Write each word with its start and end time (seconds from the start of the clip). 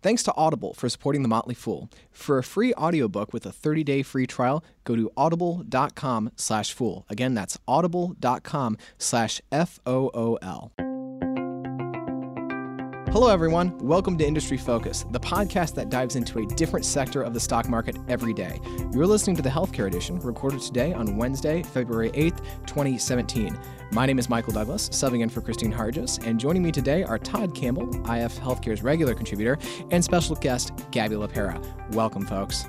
Thanks 0.00 0.22
to 0.24 0.34
Audible 0.36 0.74
for 0.74 0.88
supporting 0.88 1.22
The 1.22 1.28
Motley 1.28 1.56
Fool. 1.56 1.90
For 2.12 2.38
a 2.38 2.44
free 2.44 2.72
audiobook 2.74 3.32
with 3.32 3.44
a 3.46 3.50
30-day 3.50 4.02
free 4.02 4.26
trial, 4.26 4.62
go 4.84 4.94
to 4.94 5.10
audible.com 5.16 6.30
slash 6.36 6.72
fool. 6.72 7.04
Again, 7.08 7.34
that's 7.34 7.58
audible.com 7.66 8.78
slash 8.96 9.40
F-O-O-L. 9.50 10.87
Hello, 13.10 13.30
everyone. 13.30 13.76
Welcome 13.78 14.18
to 14.18 14.26
Industry 14.26 14.58
Focus, 14.58 15.06
the 15.12 15.18
podcast 15.18 15.74
that 15.76 15.88
dives 15.88 16.14
into 16.14 16.40
a 16.40 16.46
different 16.46 16.84
sector 16.84 17.22
of 17.22 17.32
the 17.32 17.40
stock 17.40 17.66
market 17.66 17.96
every 18.06 18.34
day. 18.34 18.60
You're 18.92 19.06
listening 19.06 19.34
to 19.36 19.42
the 19.42 19.48
Healthcare 19.48 19.86
Edition, 19.86 20.20
recorded 20.20 20.60
today 20.60 20.92
on 20.92 21.16
Wednesday, 21.16 21.62
February 21.62 22.10
8th, 22.10 22.44
2017. 22.66 23.58
My 23.92 24.04
name 24.04 24.18
is 24.18 24.28
Michael 24.28 24.52
Douglass, 24.52 24.90
subbing 24.90 25.22
in 25.22 25.30
for 25.30 25.40
Kristine 25.40 25.72
Harjes, 25.72 26.24
and 26.26 26.38
joining 26.38 26.62
me 26.62 26.70
today 26.70 27.02
are 27.02 27.18
Todd 27.18 27.54
Campbell, 27.54 27.88
IF 28.10 28.38
Healthcare's 28.38 28.82
regular 28.82 29.14
contributor, 29.14 29.56
and 29.90 30.04
special 30.04 30.36
guest 30.36 30.72
Gabby 30.90 31.14
LaPera. 31.14 31.64
Welcome, 31.94 32.26
folks. 32.26 32.66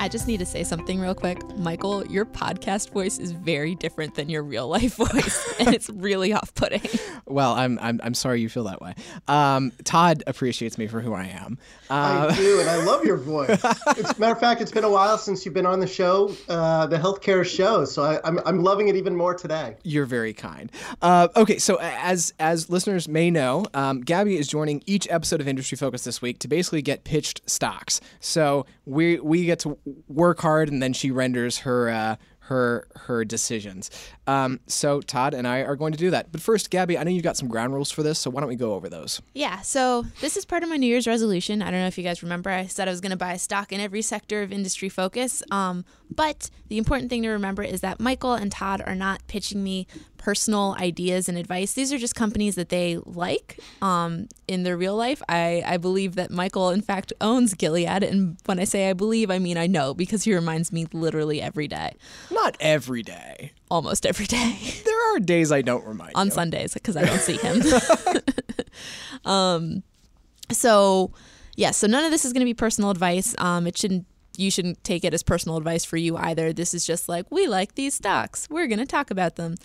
I 0.00 0.08
just 0.08 0.26
need 0.26 0.38
to 0.38 0.46
say 0.46 0.64
something 0.64 1.00
real 1.00 1.14
quick. 1.14 1.38
Michael, 1.56 2.06
your 2.06 2.24
podcast 2.24 2.90
voice 2.90 3.18
is 3.18 3.32
very 3.32 3.74
different 3.74 4.14
than 4.14 4.28
your 4.28 4.42
real 4.42 4.68
life 4.68 4.94
voice, 4.96 5.54
and 5.58 5.74
it's 5.74 5.88
really 5.90 6.32
off 6.32 6.54
putting. 6.54 6.82
Well, 7.26 7.52
I'm, 7.52 7.78
I'm, 7.80 8.00
I'm 8.02 8.14
sorry 8.14 8.40
you 8.40 8.48
feel 8.48 8.64
that 8.64 8.80
way. 8.80 8.94
Um, 9.28 9.72
Todd 9.84 10.22
appreciates 10.26 10.78
me 10.78 10.86
for 10.86 11.00
who 11.00 11.14
I 11.14 11.24
am. 11.24 11.58
Uh, 11.88 12.28
I 12.30 12.36
do, 12.36 12.60
and 12.60 12.68
I 12.68 12.84
love 12.84 13.04
your 13.04 13.16
voice. 13.24 13.50
As 13.50 14.16
a 14.16 14.20
matter 14.20 14.32
of 14.32 14.40
fact, 14.40 14.60
it's 14.60 14.72
been 14.72 14.84
a 14.84 14.90
while 14.90 15.18
since 15.18 15.44
you've 15.44 15.54
been 15.54 15.66
on 15.66 15.80
the 15.80 15.86
show, 15.86 16.34
uh, 16.48 16.86
the 16.86 16.96
healthcare 16.96 17.44
show, 17.44 17.84
so 17.84 18.02
I, 18.02 18.14
am 18.16 18.38
I'm, 18.38 18.40
I'm 18.46 18.62
loving 18.62 18.88
it 18.88 18.96
even 18.96 19.16
more 19.16 19.34
today. 19.34 19.76
You're 19.84 20.06
very 20.06 20.32
kind. 20.32 20.70
Uh, 21.00 21.28
okay, 21.36 21.58
so 21.58 21.78
as 21.80 22.32
as 22.38 22.68
listeners 22.70 23.08
may 23.08 23.30
know, 23.30 23.66
um, 23.74 24.00
Gabby 24.00 24.36
is 24.36 24.48
joining 24.48 24.82
each 24.86 25.08
episode 25.10 25.40
of 25.40 25.48
Industry 25.48 25.76
Focus 25.76 26.04
this 26.04 26.20
week 26.20 26.38
to 26.40 26.48
basically 26.48 26.82
get 26.82 27.04
pitched 27.04 27.42
stocks. 27.46 28.00
So 28.20 28.66
we 28.86 29.18
we 29.20 29.44
get 29.44 29.60
to 29.60 29.78
work 30.08 30.40
hard, 30.40 30.70
and 30.70 30.82
then 30.82 30.92
she 30.92 31.10
renders 31.10 31.58
her 31.58 31.88
uh, 31.88 32.16
her 32.40 32.86
her 32.94 33.24
decisions. 33.24 33.90
Um, 34.26 34.60
so 34.66 35.00
Todd 35.00 35.34
and 35.34 35.48
I 35.48 35.60
are 35.60 35.76
going 35.76 35.92
to 35.92 35.98
do 35.98 36.10
that. 36.10 36.30
But 36.30 36.40
first, 36.40 36.70
Gabby, 36.70 36.98
I 36.98 37.02
know 37.02 37.10
you've 37.10 37.24
got 37.24 37.36
some 37.36 37.48
ground 37.48 37.72
rules 37.74 37.90
for 37.90 38.02
this, 38.02 38.18
so 38.18 38.30
why 38.30 38.40
don't 38.40 38.48
we 38.48 38.56
go 38.56 38.74
over 38.74 38.88
those? 38.88 39.22
Yeah. 39.34 39.60
So 39.62 40.04
this 40.20 40.36
is 40.36 40.44
part 40.44 40.62
of 40.62 40.68
my 40.68 40.76
New 40.76 40.86
Year's 40.86 41.06
resolution. 41.06 41.62
I 41.62 41.70
don't 41.70 41.80
know 41.80 41.86
if 41.86 41.96
you 41.96 42.04
guys 42.04 42.22
remember. 42.22 42.50
I 42.50 42.66
said 42.66 42.86
I 42.86 42.90
was 42.90 43.00
going 43.00 43.10
to 43.10 43.16
buy 43.16 43.32
a 43.32 43.38
stock 43.38 43.72
in 43.72 43.80
every 43.80 44.02
sector 44.02 44.42
of 44.42 44.52
industry 44.52 44.88
focus. 44.88 45.42
Um, 45.50 45.84
but 46.14 46.50
the 46.68 46.78
important 46.78 47.10
thing 47.10 47.22
to 47.22 47.30
remember 47.30 47.62
is 47.62 47.80
that 47.82 48.00
Michael 48.00 48.34
and 48.34 48.50
Todd 48.50 48.82
are 48.84 48.94
not 48.94 49.26
pitching 49.26 49.62
me 49.62 49.86
personal 50.24 50.74
ideas 50.80 51.28
and 51.28 51.36
advice. 51.36 51.74
These 51.74 51.92
are 51.92 51.98
just 51.98 52.14
companies 52.14 52.54
that 52.54 52.70
they 52.70 52.98
like 53.04 53.58
um, 53.82 54.26
in 54.48 54.62
their 54.62 54.76
real 54.76 54.96
life. 54.96 55.22
I, 55.28 55.62
I 55.66 55.76
believe 55.76 56.14
that 56.14 56.30
Michael, 56.30 56.70
in 56.70 56.80
fact, 56.80 57.12
owns 57.20 57.52
Gilead. 57.52 58.02
And 58.02 58.38
when 58.46 58.58
I 58.58 58.64
say 58.64 58.88
I 58.88 58.94
believe, 58.94 59.30
I 59.30 59.38
mean 59.38 59.58
I 59.58 59.66
know 59.66 59.92
because 59.92 60.24
he 60.24 60.34
reminds 60.34 60.72
me 60.72 60.86
literally 60.92 61.42
every 61.42 61.68
day. 61.68 61.94
Not 62.30 62.56
every 62.58 63.02
day. 63.02 63.52
Almost 63.70 64.06
every 64.06 64.26
day. 64.26 64.58
There 64.84 65.14
are 65.16 65.20
days 65.20 65.52
I 65.52 65.60
don't 65.60 65.84
remind 65.84 66.12
On 66.14 66.26
you. 66.26 66.32
Sundays 66.32 66.72
because 66.72 66.96
I 66.96 67.04
don't 67.04 67.20
see 67.20 67.36
him. 67.36 67.62
um, 69.24 69.82
so, 70.50 71.12
yeah, 71.56 71.70
so 71.70 71.86
none 71.86 72.04
of 72.04 72.10
this 72.10 72.24
is 72.24 72.32
going 72.32 72.40
to 72.40 72.46
be 72.46 72.54
personal 72.54 72.90
advice. 72.90 73.34
Um, 73.38 73.66
it 73.66 73.76
shouldn't 73.76 74.06
you 74.36 74.50
shouldn't 74.50 74.82
take 74.84 75.04
it 75.04 75.14
as 75.14 75.22
personal 75.22 75.56
advice 75.56 75.84
for 75.84 75.96
you 75.96 76.16
either. 76.16 76.52
This 76.52 76.74
is 76.74 76.86
just 76.86 77.08
like, 77.08 77.30
we 77.30 77.46
like 77.46 77.74
these 77.74 77.94
stocks. 77.94 78.48
We're 78.50 78.66
going 78.66 78.78
to 78.78 78.86
talk 78.86 79.10
about 79.10 79.36
them. 79.36 79.56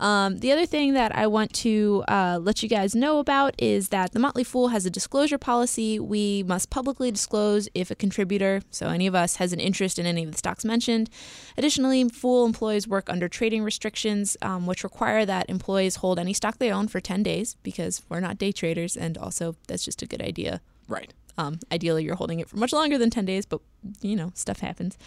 Um, 0.00 0.38
the 0.38 0.50
other 0.50 0.64
thing 0.64 0.94
that 0.94 1.14
I 1.14 1.26
want 1.26 1.52
to 1.56 2.02
uh, 2.08 2.38
let 2.40 2.62
you 2.62 2.68
guys 2.70 2.94
know 2.94 3.18
about 3.18 3.54
is 3.58 3.90
that 3.90 4.12
the 4.12 4.18
Motley 4.18 4.44
Fool 4.44 4.68
has 4.68 4.86
a 4.86 4.90
disclosure 4.90 5.36
policy. 5.36 6.00
We 6.00 6.42
must 6.42 6.70
publicly 6.70 7.10
disclose 7.10 7.68
if 7.74 7.90
a 7.90 7.94
contributor, 7.94 8.62
so 8.70 8.88
any 8.88 9.06
of 9.06 9.14
us, 9.14 9.36
has 9.36 9.52
an 9.52 9.60
interest 9.60 9.98
in 9.98 10.06
any 10.06 10.24
of 10.24 10.32
the 10.32 10.38
stocks 10.38 10.64
mentioned. 10.64 11.10
Additionally, 11.58 12.08
Fool 12.08 12.46
employees 12.46 12.88
work 12.88 13.10
under 13.10 13.28
trading 13.28 13.62
restrictions, 13.62 14.38
um, 14.40 14.66
which 14.66 14.82
require 14.82 15.26
that 15.26 15.50
employees 15.50 15.96
hold 15.96 16.18
any 16.18 16.32
stock 16.32 16.56
they 16.58 16.72
own 16.72 16.88
for 16.88 17.00
10 17.00 17.22
days 17.22 17.56
because 17.62 18.02
we're 18.08 18.20
not 18.20 18.38
day 18.38 18.52
traders, 18.52 18.96
and 18.96 19.18
also 19.18 19.54
that's 19.68 19.84
just 19.84 20.00
a 20.00 20.06
good 20.06 20.22
idea. 20.22 20.62
Right. 20.88 21.12
Um, 21.38 21.58
ideally, 21.72 22.04
you're 22.04 22.16
holding 22.16 22.40
it 22.40 22.48
for 22.48 22.56
much 22.56 22.72
longer 22.72 22.98
than 22.98 23.10
10 23.10 23.24
days, 23.24 23.46
but 23.46 23.60
you 24.00 24.16
know, 24.16 24.32
stuff 24.34 24.60
happens. 24.60 24.98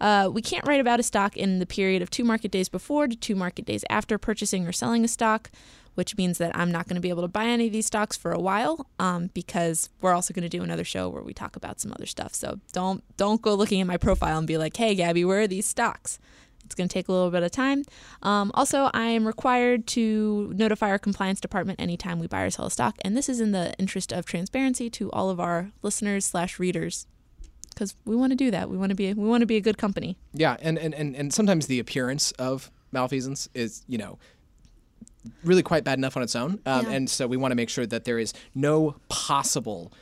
Uh, 0.00 0.30
we 0.32 0.42
can't 0.42 0.66
write 0.66 0.80
about 0.80 1.00
a 1.00 1.02
stock 1.02 1.36
in 1.36 1.58
the 1.58 1.66
period 1.66 2.02
of 2.02 2.10
two 2.10 2.24
market 2.24 2.50
days 2.50 2.68
before 2.68 3.06
to 3.08 3.16
two 3.16 3.34
market 3.34 3.64
days 3.64 3.84
after 3.90 4.18
purchasing 4.18 4.66
or 4.66 4.72
selling 4.72 5.04
a 5.04 5.08
stock, 5.08 5.50
which 5.94 6.16
means 6.16 6.38
that 6.38 6.56
I'm 6.56 6.70
not 6.70 6.86
going 6.86 6.96
to 6.96 7.00
be 7.00 7.08
able 7.08 7.22
to 7.22 7.28
buy 7.28 7.46
any 7.46 7.66
of 7.66 7.72
these 7.72 7.86
stocks 7.86 8.16
for 8.16 8.32
a 8.32 8.38
while 8.40 8.86
um, 8.98 9.30
because 9.34 9.90
we're 10.00 10.14
also 10.14 10.32
going 10.34 10.42
to 10.42 10.48
do 10.48 10.62
another 10.62 10.84
show 10.84 11.08
where 11.08 11.22
we 11.22 11.34
talk 11.34 11.56
about 11.56 11.80
some 11.80 11.92
other 11.92 12.06
stuff. 12.06 12.34
So 12.34 12.60
don't 12.72 13.02
don't 13.16 13.42
go 13.42 13.54
looking 13.54 13.80
at 13.80 13.86
my 13.86 13.96
profile 13.96 14.38
and 14.38 14.46
be 14.46 14.58
like, 14.58 14.76
"Hey, 14.76 14.94
Gabby, 14.94 15.24
where 15.24 15.40
are 15.40 15.48
these 15.48 15.66
stocks?" 15.66 16.18
It's 16.70 16.76
going 16.76 16.88
to 16.88 16.92
take 16.94 17.08
a 17.08 17.12
little 17.12 17.32
bit 17.32 17.42
of 17.42 17.50
time. 17.50 17.82
Um, 18.22 18.52
also, 18.54 18.90
I 18.94 19.06
am 19.06 19.26
required 19.26 19.88
to 19.88 20.52
notify 20.54 20.88
our 20.90 21.00
compliance 21.00 21.40
department 21.40 21.80
anytime 21.80 22.20
we 22.20 22.28
buy 22.28 22.42
or 22.42 22.50
sell 22.50 22.66
a 22.66 22.70
stock, 22.70 22.94
and 23.02 23.16
this 23.16 23.28
is 23.28 23.40
in 23.40 23.50
the 23.50 23.74
interest 23.76 24.12
of 24.12 24.24
transparency 24.24 24.88
to 24.90 25.10
all 25.10 25.30
of 25.30 25.40
our 25.40 25.72
listeners 25.82 26.24
slash 26.24 26.60
readers 26.60 27.08
because 27.70 27.96
we 28.04 28.14
want 28.14 28.30
to 28.30 28.36
do 28.36 28.52
that. 28.52 28.70
We 28.70 28.76
want 28.78 28.90
to 28.90 28.94
be 28.94 29.12
we 29.14 29.26
want 29.26 29.40
to 29.40 29.46
be 29.46 29.56
a 29.56 29.60
good 29.60 29.78
company. 29.78 30.16
Yeah, 30.32 30.56
and, 30.62 30.78
and, 30.78 30.94
and, 30.94 31.16
and 31.16 31.34
sometimes 31.34 31.66
the 31.66 31.80
appearance 31.80 32.30
of 32.32 32.70
malfeasance 32.92 33.48
is 33.52 33.82
you 33.88 33.98
know 33.98 34.20
really 35.42 35.64
quite 35.64 35.82
bad 35.82 35.98
enough 35.98 36.16
on 36.16 36.22
its 36.22 36.36
own, 36.36 36.60
um, 36.66 36.86
Yeah. 36.86 36.92
and 36.92 37.10
so 37.10 37.26
we 37.26 37.36
want 37.36 37.50
to 37.50 37.56
make 37.56 37.68
sure 37.68 37.84
that 37.84 38.04
there 38.04 38.20
is 38.20 38.32
no 38.54 38.94
possible 39.08 39.92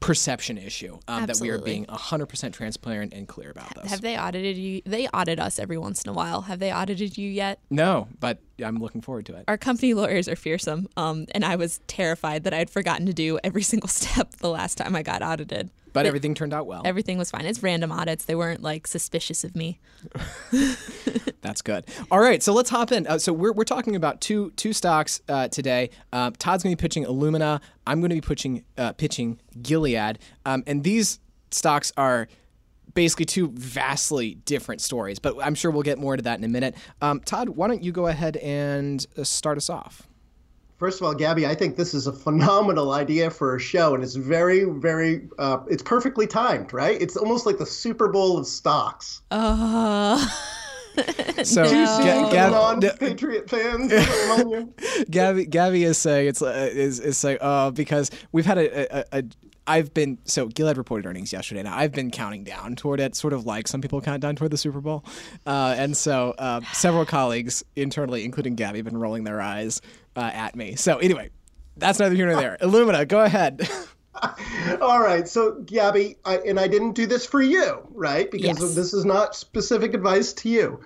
perception 0.00 0.58
issue 0.58 0.98
um, 1.08 1.26
that 1.26 1.38
we 1.40 1.50
are 1.50 1.58
being 1.58 1.84
100% 1.86 2.52
transparent 2.52 3.12
and 3.12 3.26
clear 3.26 3.50
about 3.50 3.74
this. 3.74 3.90
Have 3.90 4.00
they 4.00 4.16
audited 4.16 4.56
you? 4.56 4.80
They 4.86 5.08
audit 5.08 5.40
us 5.40 5.58
every 5.58 5.78
once 5.78 6.02
in 6.02 6.10
a 6.10 6.12
while. 6.12 6.42
Have 6.42 6.58
they 6.58 6.72
audited 6.72 7.18
you 7.18 7.28
yet? 7.28 7.60
no, 7.70 8.08
but 8.20 8.38
I'm 8.64 8.78
looking 8.78 9.00
forward 9.00 9.26
to 9.26 9.36
it. 9.36 9.44
Our 9.48 9.58
company 9.58 9.94
lawyers 9.94 10.28
are 10.28 10.36
fearsome, 10.36 10.88
um, 10.96 11.26
and 11.32 11.44
I 11.44 11.56
was 11.56 11.80
terrified 11.86 12.44
that 12.44 12.54
I 12.54 12.58
had 12.58 12.70
forgotten 12.70 13.06
to 13.06 13.12
do 13.12 13.38
every 13.44 13.62
single 13.72 13.88
step 13.88 14.32
the 14.36 14.50
last 14.50 14.78
time 14.78 14.94
I 14.96 15.02
got 15.02 15.22
audited. 15.22 15.70
But 15.98 16.06
everything 16.06 16.34
turned 16.34 16.52
out 16.52 16.66
well. 16.66 16.82
Everything 16.84 17.18
was 17.18 17.30
fine. 17.30 17.44
It's 17.44 17.62
random 17.62 17.92
audits. 17.92 18.24
They 18.24 18.34
weren't 18.34 18.62
like 18.62 18.86
suspicious 18.86 19.44
of 19.44 19.54
me. 19.54 19.80
That's 21.40 21.62
good. 21.62 21.86
All 22.10 22.20
right, 22.20 22.42
so 22.42 22.52
let's 22.52 22.70
hop 22.70 22.92
in. 22.92 23.06
Uh, 23.06 23.18
so 23.18 23.32
we're, 23.32 23.52
we're 23.52 23.64
talking 23.64 23.96
about 23.96 24.20
two 24.20 24.50
two 24.52 24.72
stocks 24.72 25.20
uh, 25.28 25.48
today. 25.48 25.90
Uh, 26.12 26.30
Todd's 26.38 26.62
going 26.62 26.74
to 26.74 26.80
be 26.80 26.80
pitching 26.80 27.04
Illumina. 27.04 27.60
I'm 27.86 28.00
going 28.00 28.10
to 28.10 28.16
be 28.16 28.20
pitching 28.20 28.64
uh, 28.76 28.92
pitching 28.92 29.40
Gilead, 29.60 30.18
um, 30.46 30.64
and 30.66 30.82
these 30.82 31.20
stocks 31.50 31.92
are 31.96 32.28
basically 32.94 33.26
two 33.26 33.50
vastly 33.54 34.34
different 34.44 34.80
stories. 34.80 35.18
But 35.18 35.36
I'm 35.42 35.54
sure 35.54 35.70
we'll 35.70 35.82
get 35.82 35.98
more 35.98 36.16
to 36.16 36.22
that 36.22 36.38
in 36.38 36.44
a 36.44 36.48
minute. 36.48 36.74
Um, 37.00 37.20
Todd, 37.20 37.50
why 37.50 37.68
don't 37.68 37.82
you 37.82 37.92
go 37.92 38.06
ahead 38.06 38.36
and 38.38 39.04
uh, 39.16 39.24
start 39.24 39.56
us 39.56 39.70
off? 39.70 40.07
First 40.78 41.00
of 41.00 41.06
all, 41.06 41.14
Gabby, 41.14 41.44
I 41.46 41.54
think 41.56 41.76
this 41.76 41.92
is 41.92 42.06
a 42.06 42.12
phenomenal 42.12 42.92
idea 42.92 43.30
for 43.30 43.56
a 43.56 43.60
show, 43.60 43.94
and 43.94 44.02
it's 44.04 44.14
very, 44.14 44.64
very, 44.64 45.28
uh, 45.38 45.58
it's 45.68 45.82
perfectly 45.82 46.26
timed, 46.26 46.72
right? 46.72 47.00
It's 47.02 47.16
almost 47.16 47.46
like 47.46 47.58
the 47.58 47.66
Super 47.66 48.08
Bowl 48.08 48.38
of 48.38 48.46
stocks. 48.46 49.22
Uh, 49.30 50.24
So 51.44 51.62
Do 51.68 51.76
you 51.76 51.84
Ga- 51.86 51.96
see 51.96 52.02
the 52.02 52.28
Gab- 52.32 52.50
non-Patriot 52.82 53.48
fans 53.48 53.92
among 53.92 54.50
you? 54.50 54.74
Gabby, 55.08 55.46
Gabby 55.46 55.84
is 55.84 55.96
saying 55.96 56.26
it's 56.26 56.42
uh, 56.42 56.68
is 56.72 56.98
is 56.98 57.16
saying 57.16 57.38
uh 57.40 57.70
because 57.70 58.10
we've 58.32 58.46
had 58.46 58.58
a, 58.58 58.98
a, 58.98 59.18
a 59.20 59.24
I've 59.68 59.94
been 59.94 60.18
so 60.24 60.46
Gilead 60.48 60.76
reported 60.76 61.06
earnings 61.06 61.32
yesterday. 61.32 61.62
Now 61.62 61.76
I've 61.76 61.92
been 61.92 62.10
counting 62.10 62.42
down 62.42 62.74
toward 62.74 62.98
it, 62.98 63.14
sort 63.14 63.32
of 63.32 63.46
like 63.46 63.68
some 63.68 63.80
people 63.80 64.00
count 64.00 64.22
down 64.22 64.34
toward 64.34 64.50
the 64.50 64.56
Super 64.56 64.80
Bowl, 64.80 65.04
uh, 65.46 65.76
and 65.78 65.96
so 65.96 66.34
uh, 66.36 66.62
several 66.72 67.04
colleagues 67.06 67.62
internally, 67.76 68.24
including 68.24 68.56
Gabby, 68.56 68.78
have 68.78 68.86
been 68.86 68.98
rolling 68.98 69.22
their 69.22 69.40
eyes 69.40 69.80
uh, 70.18 70.30
at 70.34 70.56
me. 70.56 70.74
So 70.74 70.98
anyway, 70.98 71.30
that's 71.76 71.98
neither 72.00 72.14
here 72.14 72.26
nor 72.26 72.36
there. 72.36 72.58
Illumina, 72.62 73.06
go 73.06 73.20
ahead. 73.20 73.68
All 74.80 75.00
right, 75.00 75.28
so 75.28 75.60
Gabby, 75.64 76.16
I, 76.24 76.38
and 76.38 76.58
I 76.58 76.66
didn't 76.66 76.92
do 76.92 77.06
this 77.06 77.24
for 77.24 77.40
you, 77.40 77.86
right? 77.92 78.28
Because 78.28 78.60
Yes. 78.60 78.74
this 78.74 78.92
is 78.92 79.04
not 79.04 79.36
specific 79.36 79.94
advice 79.94 80.32
to 80.34 80.48
you. 80.48 80.80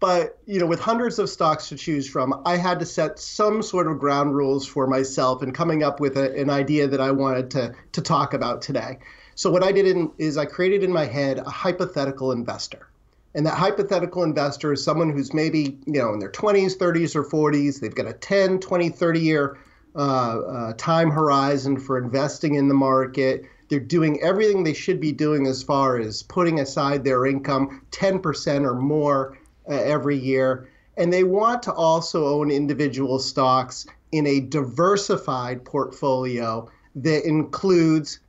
But 0.00 0.36
you 0.46 0.58
know, 0.58 0.66
with 0.66 0.80
hundreds 0.80 1.20
of 1.20 1.30
stocks 1.30 1.68
to 1.68 1.76
choose 1.76 2.10
from, 2.10 2.42
I 2.44 2.56
had 2.56 2.80
to 2.80 2.86
set 2.86 3.20
some 3.20 3.62
sort 3.62 3.86
of 3.86 4.00
ground 4.00 4.34
rules 4.34 4.66
for 4.66 4.88
myself 4.88 5.42
and 5.42 5.54
coming 5.54 5.84
up 5.84 6.00
with 6.00 6.16
a, 6.16 6.36
an 6.36 6.50
idea 6.50 6.88
that 6.88 7.00
I 7.00 7.12
wanted 7.12 7.52
to 7.52 7.72
to 7.92 8.02
talk 8.02 8.34
about 8.34 8.62
today. 8.62 8.98
So 9.36 9.48
what 9.48 9.62
I 9.62 9.70
did 9.70 9.86
in, 9.86 10.10
is 10.18 10.36
I 10.36 10.46
created 10.46 10.82
in 10.82 10.92
my 10.92 11.04
head 11.04 11.38
a 11.38 11.48
hypothetical 11.48 12.32
investor. 12.32 12.88
And 13.34 13.46
that 13.46 13.56
hypothetical 13.56 14.22
investor 14.24 14.72
is 14.72 14.84
someone 14.84 15.10
who's 15.10 15.32
maybe, 15.32 15.78
you 15.86 15.94
know, 15.94 16.12
in 16.12 16.18
their 16.18 16.30
20s, 16.30 16.76
30s, 16.76 17.16
or 17.16 17.24
40s. 17.24 17.80
They've 17.80 17.94
got 17.94 18.06
a 18.06 18.12
10, 18.12 18.60
20, 18.60 18.88
30 18.90 19.20
year 19.20 19.58
uh, 19.94 19.98
uh, 19.98 20.72
time 20.76 21.10
horizon 21.10 21.78
for 21.78 21.98
investing 21.98 22.54
in 22.54 22.68
the 22.68 22.74
market. 22.74 23.44
They're 23.68 23.80
doing 23.80 24.20
everything 24.22 24.64
they 24.64 24.74
should 24.74 25.00
be 25.00 25.12
doing 25.12 25.46
as 25.46 25.62
far 25.62 25.98
as 25.98 26.22
putting 26.22 26.60
aside 26.60 27.04
their 27.04 27.24
income 27.24 27.86
10% 27.90 28.64
or 28.64 28.74
more 28.74 29.38
uh, 29.68 29.74
every 29.74 30.16
year. 30.16 30.68
And 30.98 31.12
they 31.12 31.24
want 31.24 31.62
to 31.64 31.72
also 31.72 32.26
own 32.26 32.50
individual 32.50 33.18
stocks 33.18 33.86
in 34.12 34.26
a 34.26 34.40
diversified 34.40 35.64
portfolio 35.64 36.70
that 36.96 37.26
includes 37.26 38.20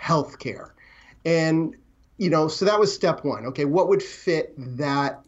healthcare. 0.00 0.70
And, 1.24 1.76
you 2.22 2.30
know, 2.30 2.46
so 2.46 2.64
that 2.64 2.78
was 2.78 2.94
step 2.94 3.24
one. 3.24 3.46
Okay, 3.46 3.64
what 3.64 3.88
would 3.88 4.00
fit 4.00 4.54
that 4.56 5.24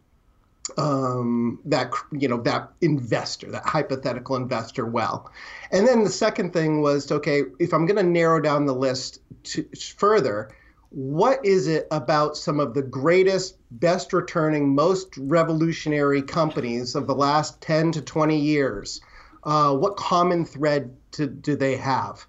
um, 0.78 1.58
that 1.64 1.92
you 2.12 2.28
know 2.28 2.40
that 2.42 2.70
investor, 2.80 3.50
that 3.50 3.66
hypothetical 3.66 4.36
investor, 4.36 4.86
well. 4.86 5.28
And 5.72 5.88
then 5.88 6.04
the 6.04 6.10
second 6.10 6.52
thing 6.52 6.82
was 6.82 7.10
okay, 7.10 7.42
if 7.58 7.74
I'm 7.74 7.84
going 7.86 7.96
to 7.96 8.08
narrow 8.08 8.40
down 8.40 8.66
the 8.66 8.74
list 8.74 9.18
to, 9.42 9.68
further, 9.96 10.54
what 10.90 11.44
is 11.44 11.66
it 11.66 11.88
about 11.90 12.36
some 12.36 12.60
of 12.60 12.74
the 12.74 12.82
greatest, 12.82 13.56
best 13.72 14.12
returning, 14.12 14.72
most 14.72 15.18
revolutionary 15.18 16.22
companies 16.22 16.94
of 16.94 17.08
the 17.08 17.14
last 17.16 17.60
10 17.60 17.90
to 17.90 18.02
20 18.02 18.38
years? 18.38 19.00
Uh, 19.42 19.74
what 19.74 19.96
common 19.96 20.44
thread 20.44 20.96
to, 21.10 21.26
do 21.26 21.56
they 21.56 21.76
have? 21.76 22.24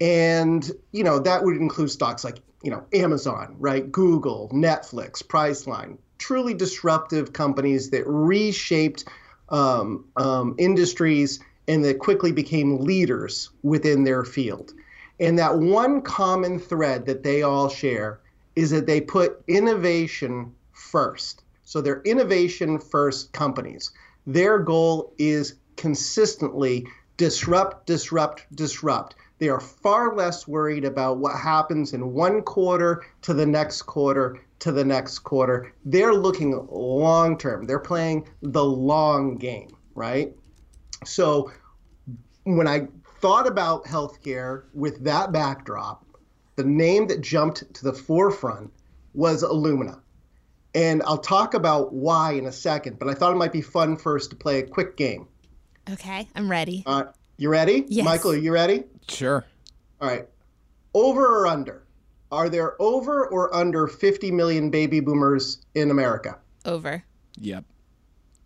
And 0.00 0.68
you 0.90 1.04
know 1.04 1.20
that 1.20 1.44
would 1.44 1.58
include 1.58 1.92
stocks 1.92 2.24
like 2.24 2.40
you 2.62 2.70
know 2.70 2.84
Amazon, 2.92 3.56
right? 3.58 3.90
Google, 3.90 4.50
Netflix, 4.52 5.22
Priceline, 5.22 5.98
truly 6.18 6.54
disruptive 6.54 7.32
companies 7.32 7.90
that 7.90 8.04
reshaped 8.06 9.04
um, 9.48 10.04
um, 10.16 10.54
industries 10.58 11.40
and 11.66 11.84
that 11.84 11.98
quickly 11.98 12.32
became 12.32 12.78
leaders 12.78 13.50
within 13.62 14.04
their 14.04 14.24
field. 14.24 14.72
And 15.18 15.38
that 15.38 15.58
one 15.58 16.02
common 16.02 16.58
thread 16.58 17.06
that 17.06 17.22
they 17.22 17.42
all 17.42 17.68
share 17.68 18.20
is 18.56 18.70
that 18.70 18.86
they 18.86 19.00
put 19.00 19.42
innovation 19.46 20.54
first. 20.72 21.42
So 21.64 21.80
they're 21.80 22.02
innovation 22.02 22.78
first 22.78 23.32
companies. 23.32 23.92
Their 24.26 24.58
goal 24.58 25.12
is 25.18 25.54
consistently 25.76 26.86
disrupt, 27.16 27.86
disrupt, 27.86 28.44
disrupt. 28.54 29.14
They 29.40 29.48
are 29.48 29.58
far 29.58 30.14
less 30.14 30.46
worried 30.46 30.84
about 30.84 31.16
what 31.16 31.34
happens 31.34 31.94
in 31.94 32.12
one 32.12 32.42
quarter 32.42 33.02
to 33.22 33.34
the 33.34 33.46
next 33.46 33.82
quarter 33.82 34.38
to 34.60 34.70
the 34.70 34.84
next 34.84 35.20
quarter. 35.20 35.72
They're 35.84 36.14
looking 36.14 36.66
long 36.70 37.38
term. 37.38 37.66
They're 37.66 37.78
playing 37.78 38.28
the 38.42 38.64
long 38.64 39.36
game, 39.36 39.74
right? 39.94 40.34
So 41.06 41.50
when 42.44 42.68
I 42.68 42.88
thought 43.20 43.46
about 43.46 43.84
healthcare 43.84 44.64
with 44.74 45.02
that 45.04 45.32
backdrop, 45.32 46.04
the 46.56 46.64
name 46.64 47.06
that 47.08 47.22
jumped 47.22 47.72
to 47.74 47.84
the 47.84 47.94
forefront 47.94 48.70
was 49.14 49.42
Illumina. 49.42 50.00
And 50.74 51.02
I'll 51.04 51.18
talk 51.18 51.54
about 51.54 51.94
why 51.94 52.32
in 52.32 52.44
a 52.44 52.52
second, 52.52 52.98
but 52.98 53.08
I 53.08 53.14
thought 53.14 53.32
it 53.32 53.36
might 53.36 53.52
be 53.52 53.62
fun 53.62 53.96
first 53.96 54.28
to 54.30 54.36
play 54.36 54.58
a 54.58 54.66
quick 54.66 54.98
game. 54.98 55.26
Okay, 55.88 56.28
I'm 56.36 56.50
ready. 56.50 56.82
Uh, 56.84 57.04
you 57.38 57.48
ready? 57.48 57.86
Yes. 57.88 58.04
Michael, 58.04 58.32
are 58.32 58.36
you 58.36 58.52
ready? 58.52 58.84
Sure. 59.10 59.44
All 60.00 60.08
right. 60.08 60.26
Over 60.94 61.40
or 61.40 61.46
under? 61.46 61.84
Are 62.32 62.48
there 62.48 62.80
over 62.80 63.26
or 63.26 63.54
under 63.54 63.86
50 63.86 64.30
million 64.30 64.70
baby 64.70 65.00
boomers 65.00 65.58
in 65.74 65.90
America? 65.90 66.38
Over. 66.64 67.02
Yep. 67.38 67.64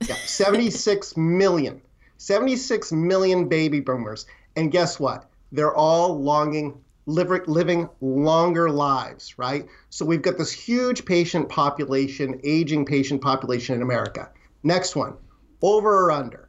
Yeah, 0.07 0.15
76 0.15 1.17
million. 1.17 1.83
76 2.17 2.93
million 2.93 3.49
baby 3.49 3.81
boomers. 3.81 4.27
And 4.57 4.73
guess 4.73 4.99
what? 4.99 5.29
They're 5.53 5.75
all 5.75 6.21
longing, 6.21 6.81
living 7.07 7.89
longer 8.01 8.71
lives, 8.71 9.39
right? 9.39 9.67
So 9.91 10.05
we've 10.05 10.23
got 10.23 10.39
this 10.39 10.53
huge 10.53 11.05
patient 11.05 11.49
population, 11.49 12.41
aging 12.45 12.87
patient 12.87 13.21
population 13.21 13.75
in 13.75 13.83
America. 13.83 14.31
Next 14.63 14.97
one, 14.97 15.15
over 15.61 16.07
or 16.07 16.11
under? 16.11 16.44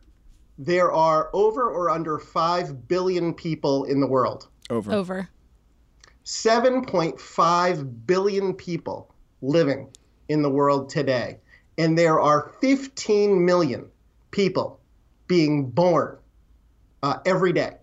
There 0.58 0.92
are 0.92 1.30
over 1.34 1.70
or 1.70 1.90
under 1.90 2.18
5 2.18 2.88
billion 2.88 3.34
people 3.34 3.84
in 3.86 4.00
the 4.00 4.08
world. 4.08 4.48
Over. 4.70 4.94
Over. 4.94 5.30
7.5 6.24 8.08
billion 8.08 8.54
people 8.54 9.14
living 9.42 9.90
in 10.30 10.42
the 10.42 10.50
world 10.50 10.90
today. 10.90 11.40
And 11.78 11.98
there 11.98 12.20
are 12.20 12.54
15 12.62 13.46
million 13.46 13.86
people 14.32 14.80
being 15.28 15.70
born 15.70 16.18
uh, 17.04 17.18
every 17.26 17.54
day. 17.54 17.74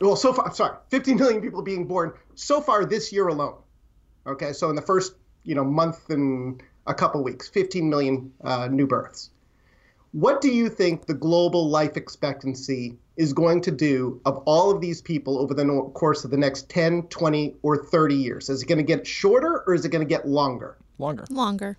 Well, 0.00 0.16
so 0.16 0.32
far, 0.32 0.46
I'm 0.46 0.54
sorry, 0.54 0.76
15 0.90 1.16
million 1.16 1.40
people 1.40 1.62
being 1.62 1.86
born 1.86 2.12
so 2.34 2.60
far 2.60 2.84
this 2.84 3.12
year 3.12 3.28
alone. 3.28 3.56
Okay, 4.26 4.52
so 4.52 4.68
in 4.70 4.76
the 4.76 4.82
first 4.82 5.14
you 5.44 5.54
know 5.54 5.64
month 5.64 6.10
and 6.10 6.62
a 6.86 6.94
couple 6.94 7.22
weeks, 7.22 7.48
15 7.48 7.88
million 7.88 8.32
uh, 8.44 8.68
new 8.68 8.86
births. 8.86 9.30
What 10.12 10.40
do 10.40 10.48
you 10.48 10.68
think 10.68 11.06
the 11.06 11.14
global 11.14 11.68
life 11.68 11.96
expectancy 11.96 12.96
is 13.16 13.32
going 13.32 13.60
to 13.62 13.70
do 13.70 14.20
of 14.24 14.38
all 14.46 14.70
of 14.70 14.80
these 14.80 15.02
people 15.02 15.38
over 15.38 15.52
the 15.52 15.64
course 15.94 16.24
of 16.24 16.30
the 16.30 16.36
next 16.36 16.68
10, 16.70 17.04
20, 17.04 17.56
or 17.62 17.84
30 17.84 18.14
years? 18.14 18.48
Is 18.48 18.62
it 18.62 18.66
going 18.66 18.78
to 18.78 18.84
get 18.84 19.06
shorter 19.06 19.64
or 19.66 19.74
is 19.74 19.84
it 19.84 19.90
going 19.90 20.06
to 20.06 20.08
get 20.08 20.26
longer? 20.26 20.78
Longer. 20.98 21.26
Longer. 21.30 21.76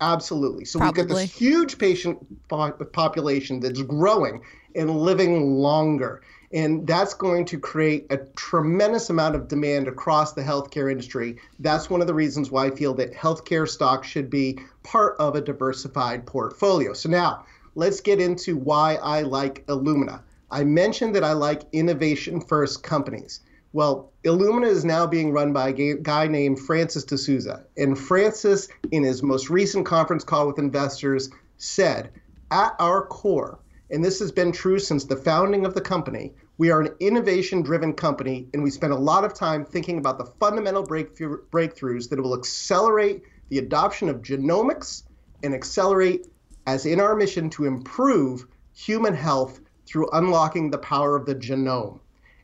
Absolutely. 0.00 0.64
So 0.64 0.78
Probably. 0.78 1.02
we've 1.02 1.08
got 1.08 1.14
this 1.16 1.32
huge 1.32 1.78
patient 1.78 2.18
population 2.48 3.60
that's 3.60 3.82
growing 3.82 4.42
and 4.74 4.90
living 5.00 5.54
longer. 5.54 6.22
And 6.52 6.86
that's 6.86 7.14
going 7.14 7.44
to 7.46 7.58
create 7.58 8.06
a 8.10 8.18
tremendous 8.36 9.10
amount 9.10 9.34
of 9.34 9.48
demand 9.48 9.88
across 9.88 10.32
the 10.32 10.42
healthcare 10.42 10.90
industry. 10.90 11.36
That's 11.58 11.90
one 11.90 12.00
of 12.00 12.06
the 12.06 12.14
reasons 12.14 12.50
why 12.50 12.66
I 12.66 12.70
feel 12.70 12.94
that 12.94 13.12
healthcare 13.12 13.68
stocks 13.68 14.08
should 14.08 14.30
be 14.30 14.60
part 14.82 15.16
of 15.18 15.34
a 15.34 15.40
diversified 15.40 16.26
portfolio. 16.26 16.92
So 16.92 17.08
now 17.08 17.44
let's 17.74 18.00
get 18.00 18.20
into 18.20 18.56
why 18.56 18.96
I 18.96 19.22
like 19.22 19.66
Illumina. 19.66 20.20
I 20.50 20.64
mentioned 20.64 21.14
that 21.16 21.24
I 21.24 21.32
like 21.32 21.62
innovation 21.72 22.40
first 22.40 22.82
companies. 22.82 23.40
Well, 23.72 24.12
Illumina 24.24 24.68
is 24.68 24.84
now 24.84 25.06
being 25.06 25.32
run 25.32 25.52
by 25.52 25.68
a 25.68 25.94
guy 25.96 26.28
named 26.28 26.60
Francis 26.60 27.04
D'Souza. 27.04 27.64
And 27.76 27.98
Francis, 27.98 28.68
in 28.90 29.02
his 29.02 29.22
most 29.22 29.50
recent 29.50 29.84
conference 29.84 30.24
call 30.24 30.46
with 30.46 30.58
investors, 30.58 31.28
said, 31.58 32.10
At 32.50 32.74
our 32.78 33.04
core, 33.04 33.58
and 33.90 34.04
this 34.04 34.18
has 34.18 34.32
been 34.32 34.52
true 34.52 34.78
since 34.78 35.04
the 35.04 35.16
founding 35.16 35.64
of 35.64 35.74
the 35.74 35.80
company, 35.80 36.32
we 36.58 36.70
are 36.70 36.80
an 36.80 36.94
innovation 37.00 37.62
driven 37.62 37.92
company, 37.92 38.48
and 38.52 38.62
we 38.62 38.70
spend 38.70 38.92
a 38.92 38.96
lot 38.96 39.24
of 39.24 39.34
time 39.34 39.64
thinking 39.64 39.98
about 39.98 40.18
the 40.18 40.24
fundamental 40.24 40.82
breakthrough, 40.82 41.42
breakthroughs 41.50 42.08
that 42.08 42.20
will 42.20 42.36
accelerate 42.36 43.22
the 43.48 43.58
adoption 43.58 44.08
of 44.08 44.22
genomics 44.22 45.04
and 45.42 45.54
accelerate, 45.54 46.26
as 46.66 46.86
in 46.86 47.00
our 47.00 47.14
mission, 47.14 47.48
to 47.50 47.64
improve 47.64 48.46
human 48.74 49.14
health 49.14 49.60
through 49.86 50.08
unlocking 50.12 50.70
the 50.70 50.78
power 50.78 51.14
of 51.14 51.26
the 51.26 51.34
genome. 51.34 52.00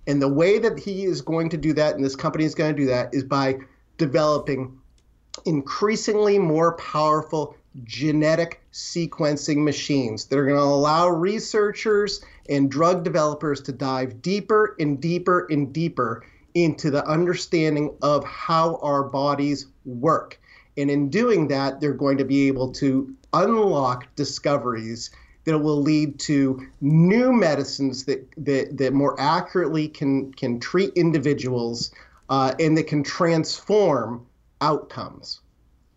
And 0.06 0.22
the 0.22 0.28
way 0.28 0.58
that 0.58 0.78
he 0.78 1.04
is 1.04 1.22
going 1.22 1.48
to 1.50 1.56
do 1.56 1.72
that, 1.74 1.96
and 1.96 2.04
this 2.04 2.16
company 2.16 2.44
is 2.44 2.54
going 2.54 2.74
to 2.74 2.80
do 2.82 2.86
that, 2.86 3.14
is 3.14 3.24
by 3.24 3.58
developing 3.98 4.78
increasingly 5.44 6.38
more 6.38 6.76
powerful 6.76 7.56
genetic 7.84 8.62
sequencing 8.72 9.62
machines 9.62 10.26
that 10.26 10.38
are 10.38 10.44
going 10.44 10.56
to 10.56 10.62
allow 10.62 11.08
researchers 11.08 12.24
and 12.48 12.70
drug 12.70 13.04
developers 13.04 13.60
to 13.62 13.72
dive 13.72 14.20
deeper 14.22 14.76
and 14.78 15.00
deeper 15.00 15.46
and 15.50 15.72
deeper 15.72 16.24
into 16.54 16.90
the 16.90 17.06
understanding 17.06 17.94
of 18.02 18.24
how 18.24 18.76
our 18.82 19.02
bodies 19.02 19.66
work. 19.84 20.38
And 20.76 20.90
in 20.90 21.08
doing 21.10 21.48
that, 21.48 21.80
they're 21.80 21.92
going 21.92 22.18
to 22.18 22.24
be 22.24 22.48
able 22.48 22.72
to 22.72 23.14
unlock 23.32 24.14
discoveries 24.16 25.10
that 25.44 25.58
will 25.58 25.80
lead 25.80 26.18
to 26.20 26.66
new 26.80 27.32
medicines 27.32 28.04
that, 28.04 28.26
that, 28.36 28.78
that 28.78 28.92
more 28.92 29.18
accurately 29.18 29.88
can, 29.88 30.32
can 30.34 30.60
treat 30.60 30.92
individuals 30.94 31.90
uh, 32.28 32.54
and 32.60 32.76
that 32.76 32.86
can 32.86 33.02
transform 33.02 34.24
outcomes. 34.60 35.41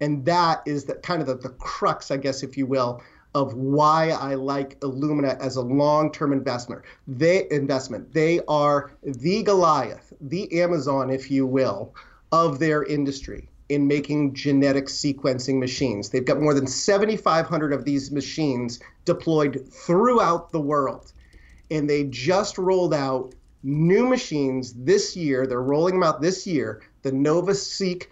And 0.05 0.23
that 0.25 0.61
is 0.67 0.85
the 0.85 0.93
kind 0.93 1.19
of 1.19 1.27
the, 1.27 1.33
the 1.33 1.49
crux, 1.49 2.11
I 2.11 2.17
guess, 2.17 2.43
if 2.43 2.55
you 2.55 2.67
will, 2.67 3.01
of 3.33 3.55
why 3.55 4.09
I 4.09 4.35
like 4.35 4.79
Illumina 4.81 5.35
as 5.39 5.55
a 5.55 5.63
long-term 5.63 6.31
investment. 6.31 6.83
They 7.07 7.47
investment. 7.49 8.13
They 8.13 8.39
are 8.47 8.91
the 9.01 9.41
Goliath, 9.41 10.13
the 10.21 10.61
Amazon, 10.61 11.09
if 11.09 11.31
you 11.31 11.47
will, 11.47 11.95
of 12.31 12.59
their 12.59 12.83
industry 12.83 13.49
in 13.69 13.87
making 13.87 14.35
genetic 14.35 14.85
sequencing 14.85 15.57
machines. 15.57 16.09
They've 16.09 16.23
got 16.23 16.39
more 16.39 16.53
than 16.53 16.67
7,500 16.67 17.73
of 17.73 17.83
these 17.83 18.11
machines 18.11 18.79
deployed 19.05 19.67
throughout 19.71 20.51
the 20.51 20.61
world. 20.61 21.13
And 21.71 21.89
they 21.89 22.03
just 22.03 22.59
rolled 22.59 22.93
out 22.93 23.33
new 23.63 24.07
machines 24.07 24.73
this 24.73 25.15
year. 25.15 25.47
They're 25.47 25.63
rolling 25.63 25.95
them 25.95 26.03
out 26.03 26.21
this 26.21 26.45
year. 26.45 26.83
The 27.01 27.11
NovaSeq 27.11 28.05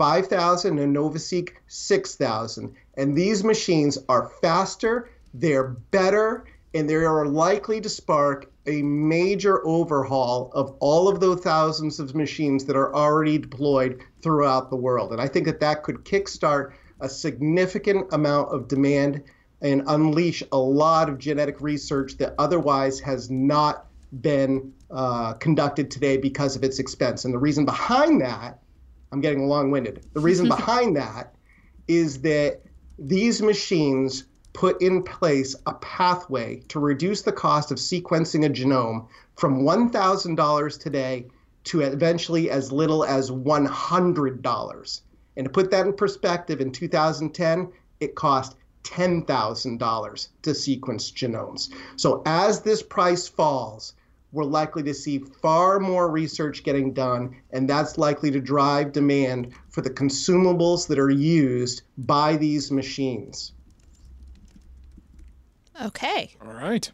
5000 0.00 0.78
and 0.78 0.96
NovaSeq 0.96 1.50
6000. 1.66 2.74
And 2.96 3.14
these 3.14 3.44
machines 3.44 3.98
are 4.08 4.30
faster, 4.40 5.10
they're 5.34 5.68
better, 5.68 6.46
and 6.72 6.88
they 6.88 6.94
are 6.94 7.26
likely 7.26 7.82
to 7.82 7.88
spark 7.90 8.50
a 8.64 8.80
major 8.80 9.60
overhaul 9.66 10.52
of 10.54 10.74
all 10.80 11.06
of 11.06 11.20
those 11.20 11.40
thousands 11.40 12.00
of 12.00 12.14
machines 12.14 12.64
that 12.64 12.76
are 12.76 12.94
already 12.94 13.36
deployed 13.36 14.02
throughout 14.22 14.70
the 14.70 14.76
world. 14.76 15.12
And 15.12 15.20
I 15.20 15.28
think 15.28 15.44
that 15.44 15.60
that 15.60 15.82
could 15.82 15.96
kickstart 15.96 16.72
a 17.00 17.08
significant 17.08 18.10
amount 18.14 18.54
of 18.54 18.68
demand 18.68 19.22
and 19.60 19.82
unleash 19.86 20.42
a 20.50 20.58
lot 20.58 21.10
of 21.10 21.18
genetic 21.18 21.60
research 21.60 22.16
that 22.16 22.34
otherwise 22.38 23.00
has 23.00 23.30
not 23.30 23.84
been 24.22 24.72
uh, 24.90 25.34
conducted 25.34 25.90
today 25.90 26.16
because 26.16 26.56
of 26.56 26.64
its 26.64 26.78
expense. 26.78 27.26
And 27.26 27.34
the 27.34 27.38
reason 27.38 27.66
behind 27.66 28.22
that 28.22 28.60
I'm 29.12 29.20
getting 29.20 29.48
long 29.48 29.70
winded. 29.70 30.04
The 30.12 30.20
reason 30.20 30.48
behind 30.56 30.96
that 30.96 31.34
is 31.88 32.22
that 32.22 32.60
these 32.98 33.42
machines 33.42 34.24
put 34.52 34.82
in 34.82 35.02
place 35.02 35.54
a 35.66 35.74
pathway 35.74 36.60
to 36.68 36.80
reduce 36.80 37.22
the 37.22 37.32
cost 37.32 37.70
of 37.70 37.78
sequencing 37.78 38.44
a 38.44 38.50
genome 38.50 39.06
from 39.36 39.62
$1,000 39.62 40.80
today 40.80 41.26
to 41.64 41.80
eventually 41.80 42.50
as 42.50 42.72
little 42.72 43.04
as 43.04 43.30
$100. 43.30 45.00
And 45.36 45.44
to 45.44 45.50
put 45.50 45.70
that 45.70 45.86
in 45.86 45.92
perspective, 45.92 46.60
in 46.60 46.72
2010, 46.72 47.72
it 48.00 48.14
cost 48.14 48.56
$10,000 48.84 50.28
to 50.42 50.54
sequence 50.54 51.10
genomes. 51.12 51.72
So 51.96 52.22
as 52.26 52.62
this 52.62 52.82
price 52.82 53.28
falls, 53.28 53.94
we're 54.32 54.44
likely 54.44 54.82
to 54.84 54.94
see 54.94 55.18
far 55.18 55.80
more 55.80 56.10
research 56.10 56.62
getting 56.62 56.92
done, 56.92 57.36
and 57.52 57.68
that's 57.68 57.98
likely 57.98 58.30
to 58.30 58.40
drive 58.40 58.92
demand 58.92 59.52
for 59.70 59.80
the 59.80 59.90
consumables 59.90 60.86
that 60.88 60.98
are 60.98 61.10
used 61.10 61.82
by 61.98 62.36
these 62.36 62.70
machines. 62.70 63.52
Okay. 65.82 66.34
All 66.42 66.52
right. 66.52 66.90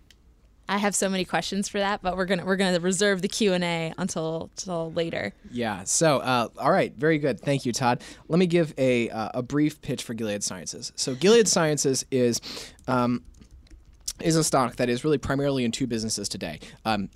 I 0.68 0.78
have 0.78 0.94
so 0.94 1.08
many 1.08 1.24
questions 1.24 1.68
for 1.68 1.78
that, 1.78 2.02
but 2.02 2.16
we're 2.16 2.24
gonna 2.24 2.44
we're 2.44 2.56
gonna 2.56 2.80
reserve 2.80 3.22
the 3.22 3.28
Q 3.28 3.52
and 3.52 3.62
A 3.62 3.94
until 3.98 4.50
until 4.56 4.92
later. 4.92 5.32
Yeah. 5.50 5.84
So, 5.84 6.18
uh, 6.18 6.48
all 6.58 6.72
right, 6.72 6.92
very 6.96 7.18
good. 7.18 7.40
Thank 7.40 7.64
you, 7.64 7.72
Todd. 7.72 8.02
Let 8.28 8.38
me 8.38 8.46
give 8.46 8.74
a 8.76 9.08
uh, 9.10 9.30
a 9.34 9.42
brief 9.42 9.80
pitch 9.80 10.02
for 10.02 10.14
Gilead 10.14 10.42
Sciences. 10.42 10.92
So, 10.96 11.14
Gilead 11.14 11.46
Sciences 11.46 12.04
is 12.10 12.40
um, 12.88 13.22
is 14.20 14.34
a 14.34 14.42
stock 14.42 14.76
that 14.76 14.88
is 14.88 15.04
really 15.04 15.18
primarily 15.18 15.64
in 15.64 15.70
two 15.70 15.86
businesses 15.86 16.28
today: 16.28 16.58
um, 16.84 17.10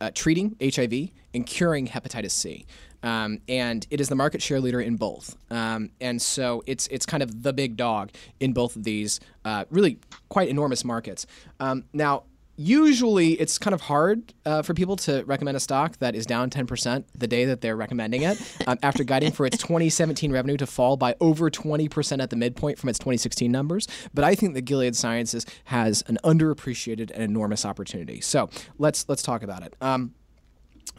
uh, 0.00 0.10
treating 0.14 0.56
HIV 0.62 1.10
and 1.34 1.46
curing 1.46 1.86
hepatitis 1.88 2.32
C. 2.32 2.66
Um, 3.02 3.40
and 3.48 3.86
it 3.90 4.00
is 4.00 4.08
the 4.08 4.14
market 4.14 4.40
share 4.40 4.60
leader 4.60 4.80
in 4.80 4.96
both. 4.96 5.36
Um, 5.50 5.90
and 6.00 6.20
so 6.20 6.62
it's 6.66 6.86
it's 6.86 7.04
kind 7.04 7.22
of 7.22 7.42
the 7.42 7.52
big 7.52 7.76
dog 7.76 8.10
in 8.40 8.54
both 8.54 8.76
of 8.76 8.84
these 8.84 9.20
uh, 9.44 9.66
really 9.70 9.98
quite 10.30 10.48
enormous 10.48 10.84
markets. 10.84 11.26
Um, 11.60 11.84
now, 11.92 12.24
usually 12.56 13.32
it's 13.32 13.58
kind 13.58 13.74
of 13.74 13.82
hard 13.82 14.32
uh, 14.46 14.62
for 14.62 14.74
people 14.74 14.96
to 14.96 15.24
recommend 15.24 15.56
a 15.56 15.60
stock 15.60 15.98
that 15.98 16.14
is 16.14 16.26
down 16.26 16.50
10% 16.50 17.04
the 17.16 17.26
day 17.26 17.44
that 17.44 17.60
they're 17.60 17.76
recommending 17.76 18.22
it 18.22 18.40
um, 18.66 18.78
after 18.82 19.04
guiding 19.04 19.32
for 19.32 19.46
its 19.46 19.58
2017 19.58 20.30
revenue 20.32 20.56
to 20.56 20.66
fall 20.66 20.96
by 20.96 21.14
over 21.20 21.50
20% 21.50 22.22
at 22.22 22.30
the 22.30 22.36
midpoint 22.36 22.78
from 22.78 22.88
its 22.88 22.98
2016 22.98 23.50
numbers. 23.50 23.88
But 24.12 24.24
I 24.24 24.34
think 24.34 24.54
that 24.54 24.62
Gilead 24.62 24.94
Sciences 24.94 25.46
has 25.64 26.02
an 26.06 26.18
underappreciated 26.24 27.10
and 27.10 27.22
enormous 27.22 27.64
opportunity. 27.64 28.20
So 28.20 28.48
let's 28.78 29.08
let's 29.08 29.22
talk 29.22 29.42
about 29.42 29.62
it. 29.62 29.74
Um, 29.80 30.14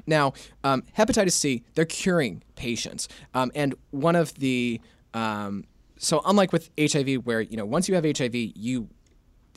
now, 0.07 0.33
um, 0.63 0.83
hepatitis 0.97 1.33
C, 1.33 1.63
they're 1.73 1.85
curing 1.85 2.43
patients. 2.55 3.07
Um, 3.33 3.51
and 3.55 3.75
one 3.91 4.15
of 4.15 4.33
the, 4.35 4.81
um, 5.13 5.65
so 5.97 6.21
unlike 6.25 6.51
with 6.51 6.69
HIV, 6.79 7.25
where, 7.25 7.41
you 7.41 7.57
know, 7.57 7.65
once 7.65 7.87
you 7.87 7.95
have 7.95 8.05
HIV, 8.05 8.35
you 8.35 8.89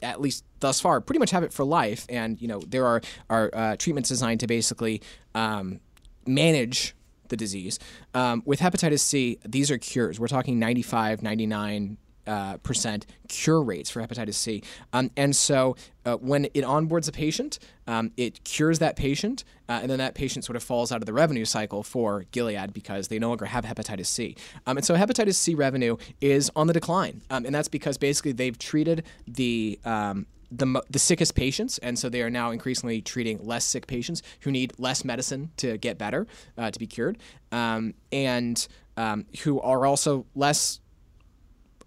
at 0.02 0.20
least 0.20 0.44
thus 0.60 0.80
far, 0.80 1.00
pretty 1.00 1.18
much 1.18 1.30
have 1.30 1.42
it 1.42 1.52
for 1.52 1.64
life. 1.64 2.06
And, 2.08 2.40
you 2.40 2.48
know, 2.48 2.60
there 2.60 2.86
are, 2.86 3.00
are 3.28 3.50
uh, 3.52 3.76
treatments 3.76 4.08
designed 4.08 4.40
to 4.40 4.46
basically 4.46 5.02
um, 5.34 5.80
manage 6.26 6.94
the 7.28 7.36
disease. 7.36 7.78
Um, 8.14 8.42
with 8.44 8.60
hepatitis 8.60 9.00
C, 9.00 9.38
these 9.46 9.70
are 9.70 9.78
cures. 9.78 10.18
We're 10.18 10.28
talking 10.28 10.58
95, 10.58 11.22
99, 11.22 11.98
uh, 12.28 12.58
percent 12.58 13.06
cure 13.28 13.62
rates 13.62 13.90
for 13.90 14.00
hepatitis 14.00 14.34
C. 14.34 14.62
Um, 14.92 15.10
and 15.16 15.34
so 15.34 15.76
uh, 16.04 16.16
when 16.16 16.44
it 16.54 16.64
onboards 16.64 17.08
a 17.08 17.12
patient, 17.12 17.58
um, 17.86 18.12
it 18.16 18.44
cures 18.44 18.78
that 18.78 18.96
patient, 18.96 19.44
uh, 19.68 19.80
and 19.82 19.90
then 19.90 19.98
that 19.98 20.14
patient 20.14 20.44
sort 20.44 20.56
of 20.56 20.62
falls 20.62 20.92
out 20.92 21.00
of 21.02 21.06
the 21.06 21.12
revenue 21.12 21.44
cycle 21.44 21.82
for 21.82 22.24
Gilead 22.30 22.72
because 22.72 23.08
they 23.08 23.18
no 23.18 23.28
longer 23.28 23.46
have 23.46 23.64
hepatitis 23.64 24.06
C. 24.06 24.36
Um, 24.66 24.76
and 24.76 24.86
so 24.86 24.94
hepatitis 24.94 25.34
C 25.34 25.54
revenue 25.54 25.96
is 26.20 26.50
on 26.54 26.66
the 26.66 26.72
decline. 26.72 27.22
Um, 27.30 27.46
and 27.46 27.54
that's 27.54 27.68
because 27.68 27.98
basically 27.98 28.32
they've 28.32 28.58
treated 28.58 29.04
the 29.26 29.80
um, 29.84 30.26
the, 30.50 30.82
the 30.88 30.98
sickest 30.98 31.34
patients, 31.34 31.76
and 31.78 31.98
so 31.98 32.08
they 32.08 32.22
are 32.22 32.30
now 32.30 32.50
increasingly 32.52 33.02
treating 33.02 33.38
less 33.44 33.64
sick 33.64 33.86
patients 33.86 34.22
who 34.40 34.50
need 34.50 34.72
less 34.78 35.04
medicine 35.04 35.50
to 35.58 35.76
get 35.76 35.98
better, 35.98 36.26
uh, 36.56 36.70
to 36.70 36.78
be 36.78 36.86
cured, 36.86 37.18
um, 37.52 37.92
and 38.12 38.66
um, 38.96 39.26
who 39.42 39.60
are 39.60 39.84
also 39.84 40.24
less 40.34 40.80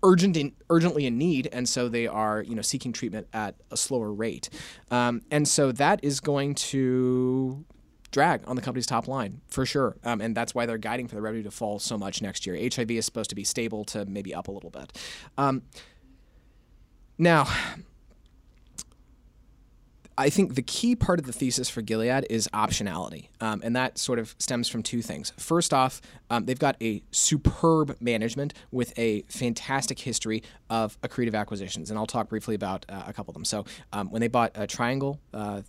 urgent 0.04 0.38
in, 0.38 0.54
urgently 0.70 1.06
in 1.06 1.18
need, 1.18 1.48
and 1.52 1.68
so 1.68 1.90
they 1.90 2.08
are 2.08 2.42
you 2.42 2.56
know 2.56 2.62
seeking 2.62 2.94
treatment 2.94 3.28
at 3.34 3.56
a 3.72 3.78
slower 3.78 4.12
rate, 4.12 4.50
um, 4.90 5.22
and 5.32 5.48
so 5.48 5.72
that 5.72 6.04
is 6.04 6.20
going 6.20 6.56
to 6.56 7.64
drag 8.12 8.42
on 8.46 8.58
the 8.58 8.62
company's 8.62 8.86
top 8.86 9.08
line 9.08 9.42
for 9.48 9.66
sure, 9.66 9.98
um, 10.04 10.22
and 10.22 10.36
that's 10.36 10.54
why 10.54 10.66
they're 10.66 10.78
guiding 10.78 11.08
for 11.08 11.16
the 11.16 11.22
revenue 11.22 11.44
to 11.44 11.52
fall 11.52 11.80
so 11.80 11.98
much 11.98 12.22
next 12.22 12.46
year. 12.46 12.56
HIV 12.58 12.92
is 12.92 13.06
supposed 13.06 13.30
to 13.30 13.36
be 13.36 13.44
stable 13.44 13.84
to 13.86 14.06
maybe 14.06 14.34
up 14.34 14.48
a 14.48 14.52
little 14.52 14.70
bit. 14.70 14.98
Um, 15.38 15.64
now, 17.18 17.48
I 20.22 20.30
think 20.30 20.54
the 20.54 20.62
key 20.62 20.96
part 20.96 21.18
of 21.18 21.26
the 21.26 21.34
thesis 21.34 21.68
for 21.68 21.82
Gilead 21.82 22.28
is 22.30 22.48
optionality, 22.54 23.30
um, 23.40 23.60
and 23.64 23.76
that 23.76 23.98
sort 23.98 24.20
of 24.20 24.36
stems 24.38 24.68
from 24.68 24.84
two 24.84 25.02
things. 25.02 25.34
First 25.38 25.74
off, 25.74 26.00
um, 26.30 26.46
they've 26.46 26.60
got 26.60 26.76
a 26.80 27.02
superb 27.10 27.98
management 28.00 28.54
with 28.70 28.98
a 29.00 29.24
fantastic 29.24 29.98
history 29.98 30.44
of 30.70 31.02
accretive 31.02 31.34
acquisitions, 31.34 31.90
and 31.90 31.98
I'll 31.98 32.06
talk 32.06 32.30
briefly 32.30 32.54
about 32.54 32.86
uh, 32.88 33.02
a 33.08 33.14
couple 33.14 33.32
of 33.32 33.34
them. 33.34 33.46
So, 33.46 33.66
um, 33.94 34.12
when 34.12 34.20
they 34.20 34.28
bought 34.28 34.56
uh, 34.56 34.68
Triangle 34.68 35.20
uh, 35.34 35.62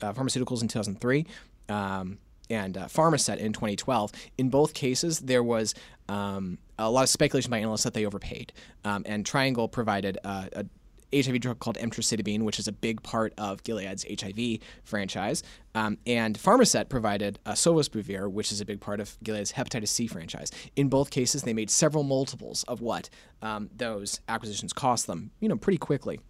uh 0.00 0.12
Pharmaceuticals 0.12 0.62
in 0.62 0.68
2003 0.68 1.26
um, 1.68 2.18
and 2.50 2.76
uh, 2.76 2.82
in 2.82 3.52
2012. 3.52 4.12
In 4.38 4.50
both 4.50 4.74
cases, 4.74 5.18
there 5.18 5.42
was 5.42 5.74
um, 6.08 6.58
a 6.78 6.88
lot 6.88 7.02
of 7.02 7.08
speculation 7.08 7.50
by 7.50 7.58
analysts 7.58 7.82
that 7.82 7.94
they 7.94 8.06
overpaid, 8.06 8.52
um, 8.84 9.02
and 9.04 9.26
Triangle 9.26 9.66
provided 9.66 10.18
uh, 10.22 10.46
a 10.52 10.64
HIV 11.12 11.40
drug 11.40 11.58
called 11.58 11.76
emtricitabine, 11.78 12.42
which 12.42 12.58
is 12.58 12.68
a 12.68 12.72
big 12.72 13.02
part 13.02 13.32
of 13.38 13.62
Gilead's 13.62 14.04
HIV 14.08 14.60
franchise. 14.84 15.42
Um, 15.74 15.98
and 16.06 16.38
Pharmasset 16.38 16.88
provided 16.88 17.38
uh, 17.44 17.52
Sofosbuvir, 17.52 18.30
which 18.30 18.52
is 18.52 18.60
a 18.60 18.64
big 18.64 18.80
part 18.80 19.00
of 19.00 19.16
Gilead's 19.22 19.52
hepatitis 19.52 19.88
C 19.88 20.06
franchise. 20.06 20.50
In 20.76 20.88
both 20.88 21.10
cases, 21.10 21.42
they 21.42 21.54
made 21.54 21.70
several 21.70 22.04
multiples 22.04 22.64
of 22.64 22.80
what 22.80 23.10
um, 23.42 23.70
those 23.74 24.20
acquisitions 24.28 24.72
cost 24.72 25.06
them, 25.06 25.30
you 25.40 25.48
know, 25.48 25.56
pretty 25.56 25.78
quickly. 25.78 26.20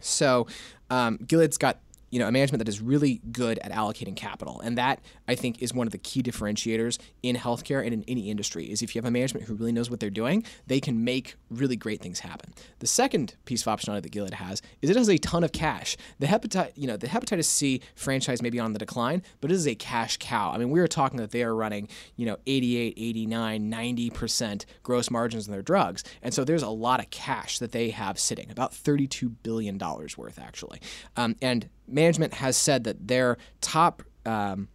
So 0.00 0.46
um, 0.90 1.18
Gilead's 1.18 1.58
got 1.58 1.78
you 2.10 2.18
know, 2.18 2.28
a 2.28 2.32
management 2.32 2.58
that 2.60 2.68
is 2.68 2.80
really 2.80 3.20
good 3.32 3.58
at 3.58 3.72
allocating 3.72 4.16
capital. 4.16 4.60
And 4.60 4.78
that, 4.78 5.00
I 5.26 5.34
think, 5.34 5.60
is 5.60 5.74
one 5.74 5.86
of 5.86 5.92
the 5.92 5.98
key 5.98 6.22
differentiators 6.22 6.98
in 7.22 7.36
healthcare 7.36 7.84
and 7.84 7.92
in 7.92 8.04
any 8.06 8.30
industry 8.30 8.66
is 8.66 8.82
if 8.82 8.94
you 8.94 9.00
have 9.00 9.06
a 9.06 9.10
management 9.10 9.46
who 9.46 9.54
really 9.54 9.72
knows 9.72 9.90
what 9.90 10.00
they're 10.00 10.10
doing, 10.10 10.44
they 10.66 10.80
can 10.80 11.04
make 11.04 11.36
really 11.50 11.76
great 11.76 12.00
things 12.00 12.20
happen. 12.20 12.54
The 12.78 12.86
second 12.86 13.34
piece 13.44 13.66
of 13.66 13.76
optionality 13.76 14.02
that 14.02 14.12
Gilead 14.12 14.34
has 14.34 14.62
is 14.82 14.90
it 14.90 14.96
has 14.96 15.08
a 15.08 15.18
ton 15.18 15.42
of 15.42 15.52
cash. 15.52 15.96
The 16.18 16.26
hepatitis, 16.26 16.72
you 16.76 16.86
know, 16.86 16.96
the 16.96 17.08
hepatitis 17.08 17.44
C 17.44 17.80
franchise 17.94 18.40
may 18.40 18.50
be 18.50 18.60
on 18.60 18.72
the 18.72 18.78
decline, 18.78 19.22
but 19.40 19.50
it 19.50 19.54
is 19.54 19.66
a 19.66 19.74
cash 19.74 20.16
cow. 20.18 20.52
I 20.52 20.58
mean, 20.58 20.70
we 20.70 20.80
were 20.80 20.88
talking 20.88 21.18
that 21.18 21.32
they 21.32 21.42
are 21.42 21.54
running, 21.54 21.88
you 22.16 22.26
know, 22.26 22.36
88, 22.46 22.94
89, 22.96 23.70
90% 23.70 24.64
gross 24.82 25.10
margins 25.10 25.48
on 25.48 25.52
their 25.52 25.62
drugs. 25.62 26.04
And 26.22 26.32
so 26.32 26.44
there's 26.44 26.62
a 26.62 26.68
lot 26.68 27.00
of 27.00 27.10
cash 27.10 27.58
that 27.58 27.72
they 27.72 27.90
have 27.90 28.18
sitting, 28.18 28.50
about 28.50 28.72
$32 28.72 29.34
billion 29.42 29.78
worth, 29.78 30.38
actually. 30.38 30.80
Um, 31.16 31.36
and 31.42 31.68
management 31.88 32.34
has 32.34 32.56
said 32.56 32.84
that 32.84 33.08
their 33.08 33.38
top, 33.60 34.02
um, 34.24 34.68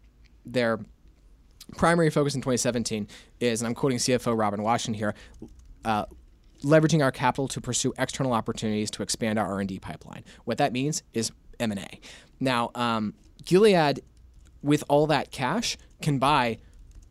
their 0.45 0.79
primary 1.77 2.09
focus 2.09 2.35
in 2.35 2.41
2017 2.41 3.07
is, 3.39 3.61
and 3.61 3.67
I'm 3.67 3.75
quoting 3.75 3.97
CFO 3.97 4.37
Robin 4.37 4.61
Washington 4.61 4.93
here, 4.93 5.15
uh, 5.85 6.05
leveraging 6.63 7.03
our 7.03 7.11
capital 7.11 7.47
to 7.49 7.61
pursue 7.61 7.93
external 7.97 8.33
opportunities 8.33 8.91
to 8.91 9.03
expand 9.03 9.39
our 9.39 9.47
R&D 9.47 9.79
pipeline. 9.79 10.23
What 10.45 10.57
that 10.59 10.73
means 10.73 11.03
is 11.13 11.31
M&A. 11.59 11.99
Now, 12.39 12.71
um, 12.75 13.13
Gilead, 13.43 14.01
with 14.61 14.83
all 14.87 15.07
that 15.07 15.31
cash, 15.31 15.77
can 16.01 16.19
buy 16.19 16.59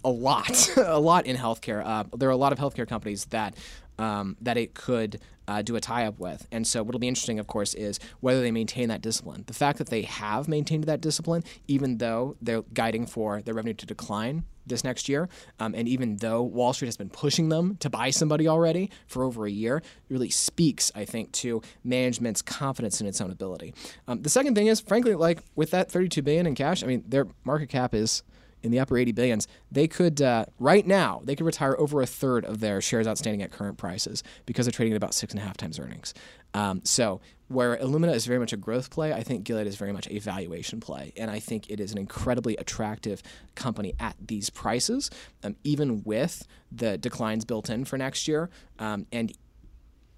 a 0.04 0.10
lot, 0.10 0.70
a 0.76 1.00
lot 1.00 1.26
in 1.26 1.36
healthcare. 1.36 1.84
Uh, 1.84 2.04
there 2.16 2.28
are 2.28 2.32
a 2.32 2.36
lot 2.36 2.52
of 2.52 2.58
healthcare 2.58 2.88
companies 2.88 3.26
that 3.26 3.54
um, 4.00 4.36
that 4.40 4.56
it 4.56 4.74
could 4.74 5.20
uh, 5.46 5.62
do 5.62 5.76
a 5.76 5.80
tie 5.80 6.06
up 6.06 6.18
with. 6.18 6.46
And 6.50 6.66
so, 6.66 6.82
what'll 6.82 6.98
be 6.98 7.08
interesting, 7.08 7.38
of 7.38 7.46
course, 7.46 7.74
is 7.74 8.00
whether 8.20 8.40
they 8.40 8.50
maintain 8.50 8.88
that 8.88 9.02
discipline. 9.02 9.44
The 9.46 9.54
fact 9.54 9.78
that 9.78 9.88
they 9.88 10.02
have 10.02 10.48
maintained 10.48 10.84
that 10.84 11.00
discipline, 11.00 11.44
even 11.68 11.98
though 11.98 12.36
they're 12.40 12.62
guiding 12.72 13.06
for 13.06 13.42
their 13.42 13.54
revenue 13.54 13.74
to 13.74 13.86
decline 13.86 14.44
this 14.66 14.84
next 14.84 15.08
year, 15.08 15.28
um, 15.58 15.74
and 15.74 15.88
even 15.88 16.16
though 16.16 16.42
Wall 16.42 16.72
Street 16.72 16.86
has 16.86 16.96
been 16.96 17.10
pushing 17.10 17.48
them 17.48 17.76
to 17.80 17.90
buy 17.90 18.10
somebody 18.10 18.46
already 18.46 18.90
for 19.06 19.24
over 19.24 19.44
a 19.44 19.50
year, 19.50 19.82
really 20.08 20.30
speaks, 20.30 20.92
I 20.94 21.04
think, 21.04 21.32
to 21.32 21.60
management's 21.82 22.40
confidence 22.40 23.00
in 23.00 23.06
its 23.06 23.20
own 23.20 23.30
ability. 23.30 23.74
Um, 24.06 24.22
the 24.22 24.30
second 24.30 24.54
thing 24.54 24.68
is, 24.68 24.80
frankly, 24.80 25.14
like 25.14 25.42
with 25.56 25.72
that 25.72 25.90
32 25.90 26.22
billion 26.22 26.46
in 26.46 26.54
cash, 26.54 26.84
I 26.84 26.86
mean, 26.86 27.04
their 27.06 27.26
market 27.44 27.68
cap 27.68 27.94
is 27.94 28.22
in 28.62 28.70
the 28.70 28.80
upper 28.80 28.96
80 28.96 29.12
billions, 29.12 29.48
they 29.70 29.88
could 29.88 30.20
uh, 30.20 30.46
right 30.58 30.86
now 30.86 31.20
they 31.24 31.34
could 31.34 31.46
retire 31.46 31.76
over 31.78 32.00
a 32.00 32.06
third 32.06 32.44
of 32.44 32.60
their 32.60 32.80
shares 32.80 33.06
outstanding 33.06 33.42
at 33.42 33.50
current 33.50 33.78
prices 33.78 34.22
because 34.46 34.66
they're 34.66 34.72
trading 34.72 34.92
at 34.92 34.96
about 34.96 35.14
six 35.14 35.32
and 35.32 35.42
a 35.42 35.44
half 35.44 35.56
times 35.56 35.78
earnings. 35.78 36.14
Um, 36.54 36.80
so 36.84 37.20
where 37.48 37.76
Illumina 37.76 38.14
is 38.14 38.26
very 38.26 38.38
much 38.38 38.52
a 38.52 38.56
growth 38.56 38.90
play, 38.90 39.12
I 39.12 39.24
think 39.24 39.42
Gilead 39.42 39.66
is 39.66 39.74
very 39.74 39.92
much 39.92 40.06
a 40.08 40.20
valuation 40.20 40.78
play. 40.78 41.12
And 41.16 41.30
I 41.30 41.40
think 41.40 41.68
it 41.68 41.80
is 41.80 41.90
an 41.90 41.98
incredibly 41.98 42.56
attractive 42.56 43.22
company 43.56 43.94
at 43.98 44.14
these 44.24 44.50
prices, 44.50 45.10
um, 45.42 45.56
even 45.64 46.02
with 46.04 46.46
the 46.70 46.96
declines 46.96 47.44
built 47.44 47.68
in 47.68 47.84
for 47.84 47.98
next 47.98 48.28
year. 48.28 48.50
Um, 48.78 49.06
and 49.10 49.32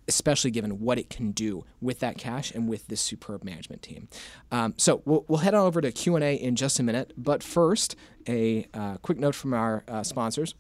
especially 0.09 0.51
given 0.51 0.81
what 0.81 0.99
it 0.99 1.11
can 1.11 1.33
do 1.33 1.65
with 1.81 2.01
that 2.01 2.19
cash 2.19 2.51
and 2.51 2.69
with 2.69 2.87
this 2.89 3.01
superb 3.01 3.45
management 3.45 3.83
team. 3.83 4.09
Um, 4.51 4.75
so 4.77 5.03
we'll, 5.05 5.25
we'll 5.29 5.39
head 5.39 5.55
on 5.55 5.67
over 5.67 5.81
to 5.81 5.93
Q&A 5.93 6.35
in 6.35 6.57
just 6.57 6.79
a 6.79 6.83
minute. 6.83 7.13
But 7.17 7.43
first, 7.43 7.97
a 8.29 8.67
uh, 8.75 8.97
quick 8.99 9.19
note 9.19 9.35
from 9.35 9.55
our 9.55 9.85
uh, 9.89 10.03
sponsors. 10.03 10.55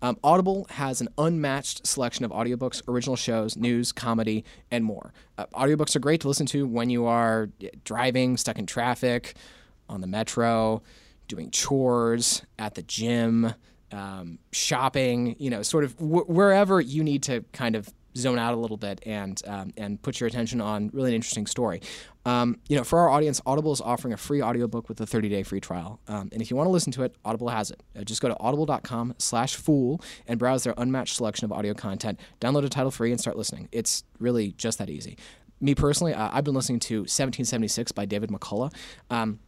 Um, 0.00 0.18
Audible 0.24 0.66
has 0.70 1.00
an 1.00 1.08
unmatched 1.18 1.86
selection 1.86 2.24
of 2.24 2.32
audiobooks, 2.32 2.82
original 2.88 3.16
shows, 3.16 3.56
news, 3.56 3.92
comedy, 3.92 4.44
and 4.70 4.84
more. 4.84 5.12
Uh, 5.38 5.46
audiobooks 5.54 5.94
are 5.94 6.00
great 6.00 6.20
to 6.22 6.28
listen 6.28 6.46
to 6.46 6.66
when 6.66 6.90
you 6.90 7.06
are 7.06 7.48
driving, 7.84 8.36
stuck 8.36 8.58
in 8.58 8.66
traffic, 8.66 9.36
on 9.88 10.00
the 10.00 10.06
metro, 10.06 10.82
doing 11.28 11.50
chores, 11.50 12.42
at 12.58 12.74
the 12.74 12.82
gym, 12.82 13.54
um, 13.92 14.38
shopping, 14.52 15.36
you 15.38 15.50
know, 15.50 15.62
sort 15.62 15.84
of 15.84 15.92
wh- 15.94 16.28
wherever 16.28 16.80
you 16.80 17.04
need 17.04 17.22
to 17.24 17.44
kind 17.52 17.76
of 17.76 17.92
zone 18.16 18.38
out 18.38 18.54
a 18.54 18.56
little 18.56 18.76
bit 18.76 19.00
and 19.06 19.40
um, 19.46 19.72
and 19.76 20.00
put 20.02 20.20
your 20.20 20.26
attention 20.26 20.60
on 20.60 20.90
really 20.92 21.10
an 21.10 21.14
interesting 21.14 21.46
story. 21.46 21.80
Um, 22.24 22.58
you 22.68 22.76
know, 22.76 22.84
for 22.84 23.00
our 23.00 23.08
audience, 23.08 23.40
Audible 23.46 23.72
is 23.72 23.80
offering 23.80 24.14
a 24.14 24.16
free 24.16 24.40
audiobook 24.40 24.88
with 24.88 25.00
a 25.00 25.04
30-day 25.04 25.42
free 25.42 25.60
trial. 25.60 26.00
Um, 26.06 26.28
and 26.32 26.40
if 26.40 26.50
you 26.50 26.56
want 26.56 26.68
to 26.68 26.70
listen 26.70 26.92
to 26.92 27.02
it, 27.02 27.16
Audible 27.24 27.48
has 27.48 27.72
it. 27.72 27.82
Uh, 27.98 28.04
just 28.04 28.22
go 28.22 28.28
to 28.28 28.38
audible.com 28.38 29.14
slash 29.18 29.56
fool 29.56 30.00
and 30.28 30.38
browse 30.38 30.62
their 30.62 30.74
unmatched 30.76 31.16
selection 31.16 31.44
of 31.46 31.52
audio 31.52 31.74
content. 31.74 32.20
Download 32.40 32.64
a 32.64 32.68
title 32.68 32.92
free 32.92 33.10
and 33.10 33.20
start 33.20 33.36
listening. 33.36 33.68
It's 33.72 34.04
really 34.20 34.52
just 34.52 34.78
that 34.78 34.88
easy. 34.88 35.18
Me 35.60 35.74
personally, 35.74 36.14
uh, 36.14 36.30
I've 36.32 36.44
been 36.44 36.54
listening 36.54 36.80
to 36.80 37.00
1776 37.00 37.92
by 37.92 38.04
David 38.04 38.30
McCullough. 38.30 38.72
Um, 39.10 39.40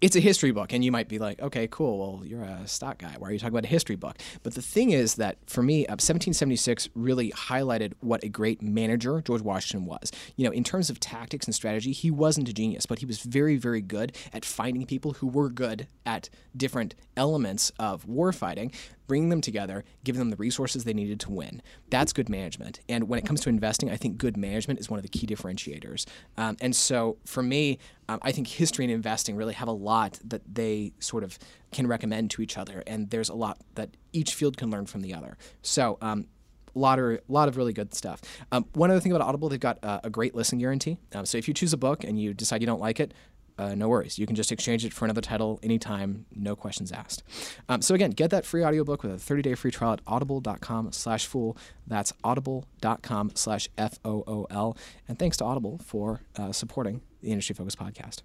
it's 0.00 0.16
a 0.16 0.20
history 0.20 0.50
book, 0.50 0.72
and 0.72 0.84
you 0.84 0.92
might 0.92 1.08
be 1.08 1.18
like, 1.18 1.40
okay, 1.40 1.68
cool. 1.70 1.98
Well, 1.98 2.26
you're 2.26 2.42
a 2.42 2.66
stock 2.66 2.98
guy. 2.98 3.14
Why 3.18 3.28
are 3.28 3.32
you 3.32 3.38
talking 3.38 3.54
about 3.54 3.64
a 3.64 3.68
history 3.68 3.96
book? 3.96 4.18
But 4.42 4.54
the 4.54 4.62
thing 4.62 4.90
is 4.90 5.14
that 5.14 5.38
for 5.46 5.62
me, 5.62 5.86
uh, 5.86 5.92
1776 5.92 6.88
really 6.94 7.30
highlighted 7.32 7.94
what 8.00 8.22
a 8.22 8.28
great 8.28 8.60
manager 8.60 9.22
George 9.22 9.40
Washington 9.42 9.86
was. 9.86 10.12
You 10.36 10.44
know, 10.44 10.52
in 10.52 10.64
terms 10.64 10.90
of 10.90 11.00
tactics 11.00 11.46
and 11.46 11.54
strategy, 11.54 11.92
he 11.92 12.10
wasn't 12.10 12.48
a 12.48 12.52
genius, 12.52 12.86
but 12.86 12.98
he 12.98 13.06
was 13.06 13.20
very, 13.20 13.56
very 13.56 13.80
good 13.80 14.16
at 14.32 14.44
finding 14.44 14.86
people 14.86 15.14
who 15.14 15.26
were 15.26 15.48
good 15.48 15.86
at 16.04 16.28
different 16.56 16.94
elements 17.16 17.72
of 17.78 18.06
war 18.06 18.32
fighting 18.32 18.72
bringing 19.06 19.28
them 19.28 19.40
together, 19.40 19.84
giving 20.04 20.18
them 20.18 20.30
the 20.30 20.36
resources 20.36 20.84
they 20.84 20.94
needed 20.94 21.20
to 21.20 21.30
win. 21.30 21.62
That's 21.90 22.12
good 22.12 22.28
management. 22.28 22.80
And 22.88 23.08
when 23.08 23.18
it 23.18 23.26
comes 23.26 23.40
to 23.42 23.48
investing, 23.48 23.90
I 23.90 23.96
think 23.96 24.18
good 24.18 24.36
management 24.36 24.80
is 24.80 24.90
one 24.90 24.98
of 24.98 25.02
the 25.02 25.08
key 25.08 25.26
differentiators. 25.26 26.06
Um, 26.36 26.56
and 26.60 26.74
so 26.74 27.18
for 27.24 27.42
me, 27.42 27.78
um, 28.08 28.18
I 28.22 28.32
think 28.32 28.46
history 28.46 28.84
and 28.84 28.92
investing 28.92 29.36
really 29.36 29.54
have 29.54 29.68
a 29.68 29.72
lot 29.72 30.18
that 30.24 30.42
they 30.52 30.92
sort 31.00 31.24
of 31.24 31.38
can 31.72 31.86
recommend 31.86 32.30
to 32.32 32.42
each 32.42 32.56
other. 32.56 32.82
And 32.86 33.10
there's 33.10 33.28
a 33.28 33.34
lot 33.34 33.58
that 33.74 33.90
each 34.12 34.34
field 34.34 34.56
can 34.56 34.70
learn 34.70 34.86
from 34.86 35.02
the 35.02 35.14
other. 35.14 35.36
So, 35.62 35.98
um, 36.00 36.26
a 36.74 36.78
lot 36.78 36.98
of, 36.98 37.20
lot 37.28 37.48
of 37.48 37.56
really 37.56 37.72
good 37.72 37.94
stuff. 37.94 38.20
Um, 38.52 38.66
one 38.74 38.90
other 38.90 39.00
thing 39.00 39.10
about 39.10 39.26
Audible, 39.26 39.48
they've 39.48 39.58
got 39.58 39.82
uh, 39.82 40.00
a 40.04 40.10
great 40.10 40.34
listen 40.34 40.58
guarantee. 40.58 40.98
Um, 41.14 41.24
so 41.24 41.38
if 41.38 41.48
you 41.48 41.54
choose 41.54 41.72
a 41.72 41.78
book 41.78 42.04
and 42.04 42.20
you 42.20 42.34
decide 42.34 42.60
you 42.60 42.66
don't 42.66 42.80
like 42.80 43.00
it, 43.00 43.14
uh, 43.58 43.74
no 43.74 43.88
worries. 43.88 44.18
You 44.18 44.26
can 44.26 44.36
just 44.36 44.52
exchange 44.52 44.84
it 44.84 44.92
for 44.92 45.04
another 45.04 45.20
title 45.20 45.58
anytime, 45.62 46.26
no 46.34 46.54
questions 46.54 46.92
asked. 46.92 47.22
Um, 47.68 47.82
so 47.82 47.94
again, 47.94 48.10
get 48.10 48.30
that 48.30 48.44
free 48.44 48.64
audiobook 48.64 49.02
with 49.02 49.12
a 49.12 49.34
30-day 49.34 49.54
free 49.54 49.70
trial 49.70 49.94
at 49.94 50.00
audible.com 50.06 50.92
slash 50.92 51.26
fool. 51.26 51.56
That's 51.86 52.12
audible.com 52.22 53.32
slash 53.34 53.68
F-O-O-L. 53.78 54.76
And 55.08 55.18
thanks 55.18 55.36
to 55.38 55.44
Audible 55.44 55.78
for 55.78 56.20
uh, 56.36 56.52
supporting 56.52 57.00
the 57.22 57.30
Industry 57.30 57.54
Focus 57.54 57.74
podcast. 57.74 58.22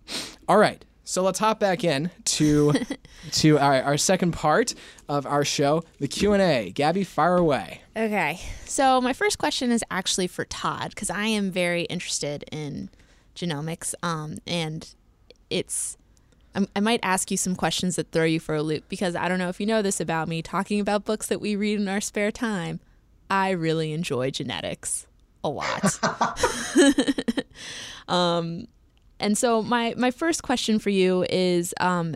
All 0.48 0.58
right. 0.58 0.84
So 1.04 1.24
let's 1.24 1.40
hop 1.40 1.60
back 1.60 1.84
in 1.84 2.12
to 2.26 2.74
to 3.32 3.58
our, 3.58 3.82
our 3.82 3.98
second 3.98 4.34
part 4.34 4.76
of 5.10 5.26
our 5.26 5.44
show, 5.44 5.84
the 6.00 6.08
Q&A. 6.08 6.72
Gabby, 6.72 7.04
fire 7.04 7.38
away. 7.38 7.82
Okay. 7.98 8.40
So 8.66 9.02
my 9.02 9.14
first 9.14 9.38
question 9.38 9.72
is 9.72 9.84
actually 9.90 10.27
for 10.27 10.46
Todd 10.46 10.92
because 10.92 11.10
I 11.10 11.25
am 11.25 11.51
very 11.51 11.84
interested 11.84 12.46
in 12.51 12.90
genomics 13.36 13.96
um, 14.03 14.38
and 14.46 14.94
it's 15.51 15.98
I'm, 16.55 16.68
might 16.81 17.00
ask 17.03 17.31
you 17.31 17.37
some 17.37 17.55
questions 17.55 17.96
that 17.96 18.11
throw 18.11 18.25
you 18.25 18.40
for 18.40 18.55
a 18.55 18.64
loop 18.64 18.83
because 18.90 19.16
I 19.16 19.27
don't 19.27 19.40
know 19.40 19.50
if 19.50 19.59
you 19.59 19.66
know 19.66 19.81
this 19.81 20.00
about 20.00 20.27
me 20.27 20.42
talking 20.42 20.79
about 20.79 21.05
books 21.05 21.27
that 21.27 21.40
we 21.40 21.55
read 21.55 21.79
in 21.79 21.87
our 21.87 22.01
spare 22.01 22.31
time. 22.31 22.79
I 23.29 23.51
really 23.51 23.94
enjoy 23.94 24.31
genetics 24.31 25.07
a 25.44 25.50
lot. 25.50 26.00
um, 28.07 28.68
and 29.20 29.37
so 29.37 29.61
my 29.61 29.94
my 29.98 30.11
first 30.11 30.44
question 30.44 30.79
for 30.79 30.90
you 30.90 31.25
is 31.29 31.74
um, 31.79 32.16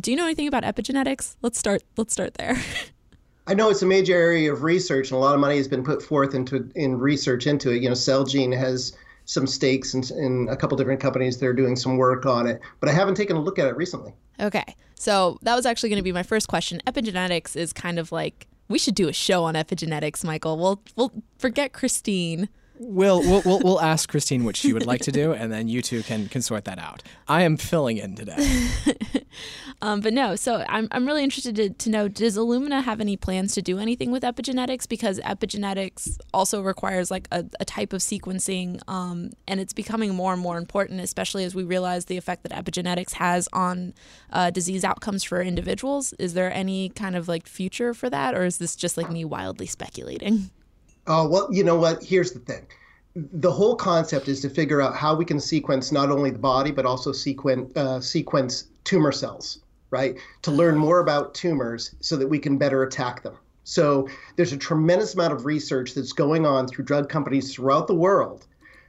do 0.00 0.10
you 0.10 0.16
know 0.16 0.24
anything 0.24 0.46
about 0.46 0.62
epigenetics? 0.62 1.36
Let's 1.42 1.58
start 1.58 1.82
let's 1.96 2.12
start 2.12 2.34
there. 2.34 2.56
I 3.46 3.52
know 3.52 3.68
it's 3.68 3.82
a 3.82 3.86
major 3.86 4.14
area 4.14 4.50
of 4.50 4.62
research, 4.62 5.10
and 5.10 5.16
a 5.16 5.20
lot 5.20 5.34
of 5.34 5.40
money 5.40 5.58
has 5.58 5.68
been 5.68 5.84
put 5.84 6.02
forth 6.02 6.34
into 6.34 6.70
in 6.74 6.98
research 6.98 7.46
into 7.46 7.72
it. 7.72 7.82
You 7.82 7.88
know, 7.88 7.94
Celgene 7.94 8.56
has 8.56 8.96
some 9.24 9.46
stakes 9.46 9.94
in, 9.94 10.02
in 10.18 10.48
a 10.50 10.56
couple 10.56 10.76
different 10.76 11.00
companies 11.00 11.38
that 11.38 11.46
are 11.46 11.54
doing 11.54 11.76
some 11.76 11.96
work 11.96 12.26
on 12.26 12.46
it, 12.46 12.60
but 12.80 12.88
I 12.88 12.92
haven't 12.92 13.14
taken 13.14 13.36
a 13.36 13.40
look 13.40 13.58
at 13.58 13.66
it 13.66 13.76
recently. 13.76 14.12
Okay, 14.40 14.76
so 14.94 15.38
that 15.42 15.54
was 15.54 15.66
actually 15.66 15.88
going 15.88 15.98
to 15.98 16.04
be 16.04 16.12
my 16.12 16.22
first 16.22 16.48
question. 16.48 16.80
Epigenetics 16.86 17.56
is 17.56 17.72
kind 17.72 17.98
of 17.98 18.12
like 18.12 18.46
we 18.68 18.78
should 18.78 18.94
do 18.94 19.08
a 19.08 19.12
show 19.12 19.44
on 19.44 19.54
epigenetics, 19.54 20.24
Michael. 20.24 20.58
We'll 20.58 20.82
we'll 20.96 21.12
forget 21.38 21.72
Kristine 21.72 22.48
We'll, 22.76 23.20
we'll, 23.20 23.42
we'll, 23.44 23.60
we'll 23.60 23.80
ask 23.80 24.10
Kristine 24.10 24.42
what 24.42 24.56
she 24.56 24.72
would 24.72 24.84
like 24.84 25.02
to 25.02 25.12
do, 25.12 25.32
and 25.32 25.52
then 25.52 25.68
you 25.68 25.80
two 25.80 26.02
can, 26.02 26.28
can 26.28 26.42
sort 26.42 26.64
that 26.64 26.80
out. 26.80 27.04
I 27.28 27.42
am 27.42 27.56
filling 27.56 27.98
in 27.98 28.16
today. 28.16 28.68
um, 29.82 30.00
but 30.00 30.12
no, 30.12 30.34
so 30.34 30.64
I'm, 30.68 30.88
I'm 30.90 31.06
really 31.06 31.22
interested 31.22 31.54
to, 31.54 31.70
to 31.70 31.90
know 31.90 32.08
does 32.08 32.36
Illumina 32.36 32.82
have 32.82 33.00
any 33.00 33.16
plans 33.16 33.54
to 33.54 33.62
do 33.62 33.78
anything 33.78 34.10
with 34.10 34.24
epigenetics? 34.24 34.88
Because 34.88 35.20
epigenetics 35.20 36.18
also 36.32 36.60
requires 36.62 37.12
like 37.12 37.28
a, 37.30 37.44
a 37.60 37.64
type 37.64 37.92
of 37.92 38.00
sequencing, 38.00 38.80
um, 38.88 39.30
and 39.46 39.60
it's 39.60 39.72
becoming 39.72 40.12
more 40.12 40.32
and 40.32 40.42
more 40.42 40.58
important, 40.58 41.00
especially 41.00 41.44
as 41.44 41.54
we 41.54 41.62
realize 41.62 42.06
the 42.06 42.16
effect 42.16 42.42
that 42.42 42.50
epigenetics 42.50 43.12
has 43.12 43.48
on 43.52 43.94
uh, 44.32 44.50
disease 44.50 44.82
outcomes 44.82 45.22
for 45.22 45.40
individuals. 45.40 46.12
Is 46.18 46.34
there 46.34 46.52
any 46.52 46.88
kind 46.88 47.14
of 47.14 47.28
like 47.28 47.46
future 47.46 47.94
for 47.94 48.10
that, 48.10 48.34
or 48.34 48.44
is 48.44 48.58
this 48.58 48.74
just 48.74 48.96
like 48.96 49.10
me 49.12 49.24
wildly 49.24 49.66
speculating? 49.66 50.50
Oh, 51.06 51.28
well, 51.28 51.48
you 51.52 51.64
know 51.64 51.76
what? 51.76 52.02
Here's 52.02 52.32
the 52.32 52.38
thing. 52.40 52.66
The 53.14 53.50
whole 53.50 53.76
concept 53.76 54.28
is 54.28 54.40
to 54.40 54.50
figure 54.50 54.80
out 54.80 54.96
how 54.96 55.14
we 55.14 55.24
can 55.24 55.38
sequence 55.38 55.92
not 55.92 56.10
only 56.10 56.30
the 56.30 56.38
body, 56.38 56.72
but 56.72 56.86
also 56.86 57.12
sequence, 57.12 57.76
uh, 57.76 58.00
sequence 58.00 58.64
tumor 58.84 59.12
cells, 59.12 59.60
right? 59.90 60.16
To 60.42 60.50
learn 60.50 60.76
more 60.76 61.00
about 61.00 61.34
tumors 61.34 61.94
so 62.00 62.16
that 62.16 62.26
we 62.26 62.38
can 62.38 62.58
better 62.58 62.82
attack 62.82 63.22
them. 63.22 63.36
So 63.64 64.08
there's 64.36 64.52
a 64.52 64.56
tremendous 64.56 65.14
amount 65.14 65.32
of 65.32 65.46
research 65.46 65.94
that's 65.94 66.12
going 66.12 66.44
on 66.44 66.66
through 66.66 66.84
drug 66.84 67.08
companies 67.08 67.54
throughout 67.54 67.86
the 67.86 67.94
world 67.94 68.46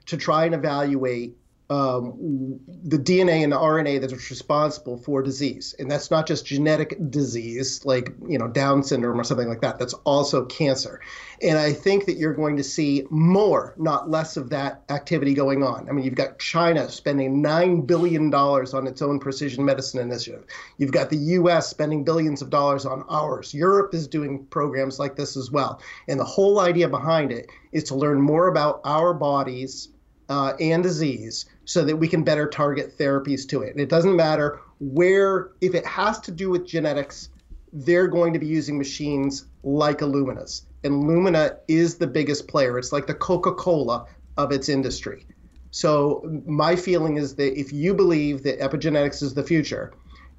to 0.08 0.17
try 0.17 0.45
and 0.45 0.56
evaluate 0.56 1.38
um, 1.69 2.60
the 2.84 2.97
DNA 2.97 3.43
and 3.43 3.51
the 3.51 3.58
RNA 3.58 4.01
that 4.01 4.12
is 4.12 4.30
responsible 4.30 4.97
for 4.97 5.23
disease. 5.23 5.73
And 5.80 5.89
that's 5.89 6.12
not 6.12 6.28
just 6.28 6.45
genetic 6.45 6.95
disease 7.10 7.84
like, 7.84 8.13
you 8.28 8.38
know, 8.38 8.47
Down 8.47 8.84
syndrome 8.84 9.19
or 9.19 9.23
something 9.23 9.49
like 9.49 9.62
that. 9.62 9.80
That's 9.80 9.95
also 10.04 10.45
cancer. 10.45 11.01
And 11.41 11.58
I 11.58 11.73
think 11.73 12.06
that 12.06 12.17
you're 12.17 12.36
going 12.36 12.58
to 12.58 12.63
see 12.63 13.04
more, 13.10 13.73
not 13.78 14.12
less 14.12 14.38
of 14.38 14.51
that 14.51 14.84
activity 14.89 15.34
going 15.34 15.63
on. 15.63 15.89
I 15.89 15.91
mean, 15.91 16.06
you've 16.06 16.15
got 16.15 16.38
China 16.38 16.88
spending 16.88 17.43
$9 17.43 17.88
billion 17.88 18.32
on 18.34 18.88
its 18.88 19.01
own 19.01 19.19
precision 19.19 19.65
medicine 19.65 19.99
initiative. 19.99 20.45
You've 20.78 20.91
got 20.91 21.10
the 21.10 21.17
US 21.17 21.67
spending 21.67 22.04
billions 22.04 22.43
of 22.43 22.51
dollars 22.51 22.86
on 22.86 23.04
ours. 23.10 23.56
Europe 23.56 23.95
is 23.95 24.08
doing 24.08 24.45
programs 24.51 24.99
like 24.99 25.15
this 25.15 25.36
as 25.36 25.49
well. 25.49 25.82
And 26.08 26.19
the 26.19 26.25
whole 26.25 26.60
idea 26.60 26.88
behind 26.88 27.32
it 27.32 27.49
is 27.71 27.86
to 27.86 27.95
learn 27.95 28.21
more 28.21 28.47
about 28.47 28.82
our 28.84 29.15
bodies 29.15 29.89
uh, 30.30 30.54
and 30.60 30.84
disease 30.84 31.45
so 31.65 31.84
that 31.84 31.97
we 31.97 32.08
can 32.08 32.23
better 32.23 32.47
target 32.47 32.97
therapies 32.97 33.47
to 33.49 33.62
it. 33.62 33.71
And 33.71 33.80
it 33.80 33.89
doesn't 33.89 34.15
matter 34.15 34.60
where, 34.80 35.49
if 35.62 35.75
it 35.75 35.86
has 35.86 36.19
to 36.21 36.32
do 36.32 36.49
with 36.49 36.67
genetics, 36.67 37.30
they're 37.73 38.08
going 38.08 38.34
to 38.34 38.39
be 38.39 38.47
using 38.47 38.78
machines 38.78 39.45
like 39.63 39.99
Illumina's. 39.99 40.63
And 40.84 41.04
Illumina 41.04 41.58
is 41.67 41.97
the 41.97 42.08
biggest 42.08 42.47
player. 42.47 42.78
It's 42.78 42.91
like 42.91 43.08
the 43.08 43.13
Coca 43.13 43.54
Cola 43.54 44.06
of 44.38 44.51
its 44.51 44.69
industry. 44.69 45.25
So, 45.71 46.41
my 46.45 46.75
feeling 46.75 47.17
is 47.17 47.36
that 47.36 47.60
if 47.60 47.73
you 47.73 47.93
believe 47.93 48.43
that 48.43 48.60
epigenetics 48.60 49.21
is 49.21 49.34
the 49.34 49.43
future 49.43 49.93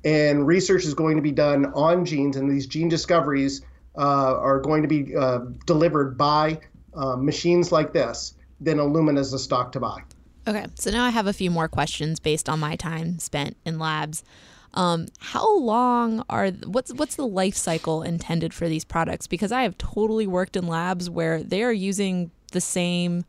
and 0.05 0.47
research 0.47 0.85
is 0.85 0.95
going 0.95 1.17
to 1.17 1.23
be 1.23 1.33
done 1.33 1.67
on 1.75 2.05
genes 2.07 2.37
and 2.37 2.51
these 2.51 2.67
gene 2.67 2.89
discoveries 2.89 3.63
uh, 3.99 4.39
are 4.39 4.61
going 4.61 4.83
to 4.83 4.89
be 4.89 5.15
uh, 5.15 5.41
delivered 5.67 6.17
by 6.17 6.61
uh, 6.95 7.17
machines 7.17 7.73
like 7.73 7.93
this, 7.93 8.35
then 8.61 8.79
Illumina 8.79 9.19
is 9.19 9.33
a 9.33 9.39
stock 9.39 9.73
to 9.73 9.81
buy. 9.81 10.01
Okay, 10.47 10.67
so 10.77 10.91
now 10.91 11.05
I 11.05 11.11
have 11.11 11.27
a 11.27 11.33
few 11.33 11.51
more 11.51 11.69
questions 11.69 12.21
based 12.21 12.49
on 12.49 12.61
my 12.61 12.77
time 12.77 13.19
spent 13.19 13.57
in 13.65 13.79
labs. 13.79 14.23
Um, 14.75 15.07
how 15.19 15.59
long 15.59 16.23
are 16.29 16.51
what's 16.67 16.93
what's 16.93 17.17
the 17.17 17.27
life 17.27 17.57
cycle 17.57 18.03
intended 18.03 18.53
for 18.53 18.69
these 18.69 18.85
products? 18.85 19.27
Because 19.27 19.51
I 19.51 19.63
have 19.63 19.77
totally 19.79 20.27
worked 20.27 20.55
in 20.55 20.67
labs 20.67 21.09
where 21.09 21.43
they 21.43 21.63
are 21.63 21.73
using 21.73 22.31
the 22.53 22.61
same 22.61 23.25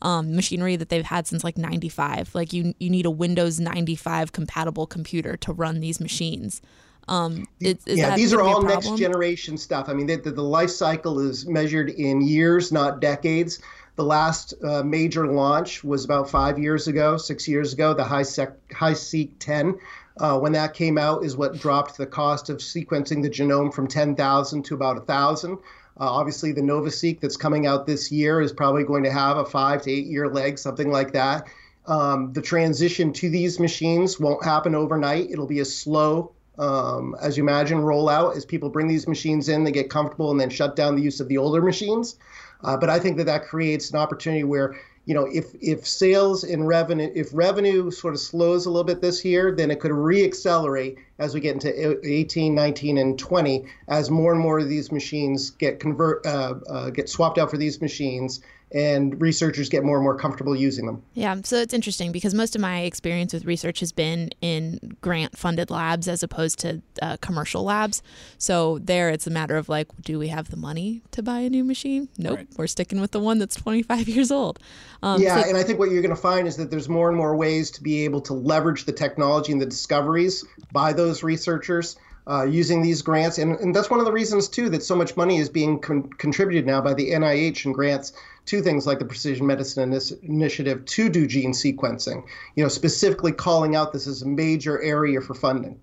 um, 0.00 0.34
machinery 0.34 0.76
that 0.76 0.88
they've 0.88 1.04
had 1.04 1.26
since 1.26 1.44
like 1.44 1.58
95. 1.58 2.34
Like 2.34 2.52
you, 2.52 2.74
you 2.78 2.90
need 2.90 3.06
a 3.06 3.10
Windows 3.10 3.60
95 3.60 4.32
compatible 4.32 4.86
computer 4.86 5.36
to 5.38 5.52
run 5.52 5.80
these 5.80 6.00
machines. 6.00 6.62
Um, 7.08 7.46
is, 7.60 7.78
is 7.86 7.98
yeah, 7.98 8.14
these 8.14 8.32
are 8.32 8.36
gonna 8.36 8.48
be 8.48 8.52
a 8.52 8.54
all 8.56 8.62
next 8.62 8.96
generation 8.96 9.56
stuff. 9.56 9.88
I 9.88 9.92
mean, 9.92 10.06
the, 10.06 10.16
the, 10.16 10.30
the 10.30 10.42
life 10.42 10.70
cycle 10.70 11.18
is 11.18 11.46
measured 11.46 11.90
in 11.90 12.20
years, 12.20 12.70
not 12.70 13.00
decades. 13.00 13.60
The 13.96 14.04
last 14.04 14.54
uh, 14.64 14.82
major 14.82 15.26
launch 15.26 15.84
was 15.84 16.04
about 16.04 16.30
five 16.30 16.58
years 16.58 16.88
ago, 16.88 17.18
six 17.18 17.46
years 17.46 17.74
ago, 17.74 17.92
the 17.92 18.04
High 18.04 18.22
HiSeq 18.22 19.30
10. 19.38 19.78
Uh, 20.18 20.38
when 20.38 20.52
that 20.52 20.74
came 20.74 20.98
out, 20.98 21.24
is 21.24 21.36
what 21.36 21.58
dropped 21.58 21.96
the 21.96 22.06
cost 22.06 22.48
of 22.48 22.58
sequencing 22.58 23.22
the 23.22 23.30
genome 23.30 23.72
from 23.72 23.86
10,000 23.86 24.62
to 24.64 24.74
about 24.74 24.96
1,000. 24.96 25.52
Uh, 25.52 25.56
obviously, 25.98 26.52
the 26.52 26.60
NovaSeq 26.60 27.20
that's 27.20 27.36
coming 27.36 27.66
out 27.66 27.86
this 27.86 28.10
year 28.10 28.40
is 28.40 28.52
probably 28.52 28.84
going 28.84 29.04
to 29.04 29.12
have 29.12 29.36
a 29.36 29.44
five 29.44 29.82
to 29.82 29.90
eight 29.90 30.06
year 30.06 30.28
leg, 30.28 30.58
something 30.58 30.90
like 30.90 31.12
that. 31.12 31.46
Um, 31.86 32.32
the 32.32 32.42
transition 32.42 33.12
to 33.14 33.28
these 33.28 33.60
machines 33.60 34.18
won't 34.18 34.44
happen 34.44 34.74
overnight. 34.74 35.30
It'll 35.30 35.46
be 35.46 35.60
a 35.60 35.64
slow, 35.64 36.32
um, 36.58 37.14
as 37.20 37.36
you 37.36 37.42
imagine, 37.42 37.78
rollout 37.78 38.36
as 38.36 38.44
people 38.46 38.70
bring 38.70 38.88
these 38.88 39.06
machines 39.06 39.48
in, 39.48 39.64
they 39.64 39.72
get 39.72 39.90
comfortable, 39.90 40.30
and 40.30 40.40
then 40.40 40.48
shut 40.48 40.76
down 40.76 40.96
the 40.96 41.02
use 41.02 41.20
of 41.20 41.28
the 41.28 41.38
older 41.38 41.60
machines. 41.60 42.16
Uh, 42.64 42.76
but 42.76 42.90
I 42.90 42.98
think 42.98 43.16
that 43.16 43.24
that 43.24 43.44
creates 43.44 43.90
an 43.90 43.98
opportunity 43.98 44.44
where 44.44 44.76
you 45.04 45.14
know, 45.14 45.26
if 45.32 45.52
if 45.60 45.86
sales 45.86 46.44
and 46.44 46.68
revenue, 46.68 47.10
if 47.14 47.28
revenue 47.32 47.90
sort 47.90 48.14
of 48.14 48.20
slows 48.20 48.66
a 48.66 48.70
little 48.70 48.84
bit 48.84 49.00
this 49.00 49.24
year, 49.24 49.50
then 49.50 49.70
it 49.70 49.80
could 49.80 49.90
reaccelerate 49.90 50.96
as 51.18 51.34
we 51.34 51.40
get 51.40 51.54
into 51.54 52.00
18, 52.08 52.54
19, 52.54 52.98
and 52.98 53.18
20, 53.18 53.64
as 53.88 54.10
more 54.10 54.32
and 54.32 54.40
more 54.40 54.60
of 54.60 54.68
these 54.68 54.92
machines 54.92 55.50
get 55.50 55.80
convert 55.80 56.24
uh, 56.24 56.54
uh, 56.68 56.90
get 56.90 57.08
swapped 57.08 57.38
out 57.38 57.50
for 57.50 57.56
these 57.56 57.80
machines, 57.80 58.40
and 58.74 59.20
researchers 59.20 59.68
get 59.68 59.84
more 59.84 59.96
and 59.96 60.04
more 60.04 60.16
comfortable 60.16 60.56
using 60.56 60.86
them. 60.86 61.02
Yeah, 61.14 61.36
so 61.44 61.56
it's 61.56 61.74
interesting 61.74 62.10
because 62.12 62.32
most 62.34 62.54
of 62.54 62.60
my 62.62 62.80
experience 62.80 63.32
with 63.32 63.44
research 63.44 63.80
has 63.80 63.92
been 63.92 64.30
in 64.40 64.96
grant 65.00 65.36
funded 65.36 65.70
labs 65.70 66.08
as 66.08 66.22
opposed 66.22 66.58
to 66.60 66.80
uh, 67.02 67.16
commercial 67.20 67.64
labs. 67.64 68.02
So 68.38 68.78
there 68.78 69.10
it's 69.10 69.26
a 69.26 69.30
matter 69.30 69.56
of 69.56 69.68
like, 69.68 69.88
do 70.00 70.18
we 70.18 70.28
have 70.28 70.50
the 70.50 70.56
money 70.56 71.02
to 71.10 71.22
buy 71.22 71.40
a 71.40 71.50
new 71.50 71.64
machine? 71.64 72.08
Nope, 72.18 72.36
Right. 72.38 72.48
we're 72.56 72.66
sticking 72.66 73.00
with 73.00 73.10
the 73.10 73.20
one 73.20 73.38
that's 73.38 73.56
25 73.56 74.08
years 74.14 74.30
old. 74.30 74.58
Um, 75.02 75.20
Yeah, 75.20 75.42
so- 75.42 75.48
and 75.48 75.58
I 75.58 75.62
think 75.62 75.78
what 75.78 75.90
you're 75.90 76.02
going 76.02 76.14
to 76.14 76.20
find 76.20 76.48
is 76.48 76.56
that 76.56 76.70
there's 76.70 76.88
more 76.88 77.08
and 77.08 77.16
more 77.16 77.36
ways 77.36 77.70
to 77.72 77.82
be 77.82 78.04
able 78.04 78.20
to 78.22 78.32
leverage 78.34 78.84
the 78.86 78.92
technology 78.92 79.52
and 79.52 79.60
the 79.60 79.66
discoveries 79.66 80.44
by 80.72 80.92
those 80.92 81.22
researchers 81.22 81.96
uh, 82.30 82.44
using 82.44 82.82
these 82.82 83.02
grants. 83.02 83.38
And, 83.38 83.58
and 83.58 83.74
that's 83.74 83.90
one 83.90 83.98
of 83.98 84.06
the 84.06 84.12
reasons, 84.12 84.48
too, 84.48 84.68
that 84.70 84.82
so 84.84 84.94
much 84.94 85.16
money 85.16 85.38
is 85.38 85.48
being 85.48 85.80
con- 85.80 86.04
contributed 86.18 86.64
now 86.66 86.80
by 86.80 86.94
the 86.94 87.10
NIH 87.10 87.64
and 87.64 87.74
grants 87.74 88.12
to 88.46 88.60
things 88.60 88.86
like 88.86 88.98
the 88.98 89.04
Precision 89.04 89.46
Medicine 89.46 89.92
Initiative 90.22 90.84
to 90.84 91.08
do 91.08 91.26
gene 91.26 91.52
sequencing, 91.52 92.24
you 92.56 92.62
know, 92.62 92.68
specifically 92.68 93.32
calling 93.32 93.76
out 93.76 93.92
this 93.92 94.06
as 94.06 94.22
a 94.22 94.28
major 94.28 94.80
area 94.82 95.20
for 95.20 95.34
funding. 95.34 95.80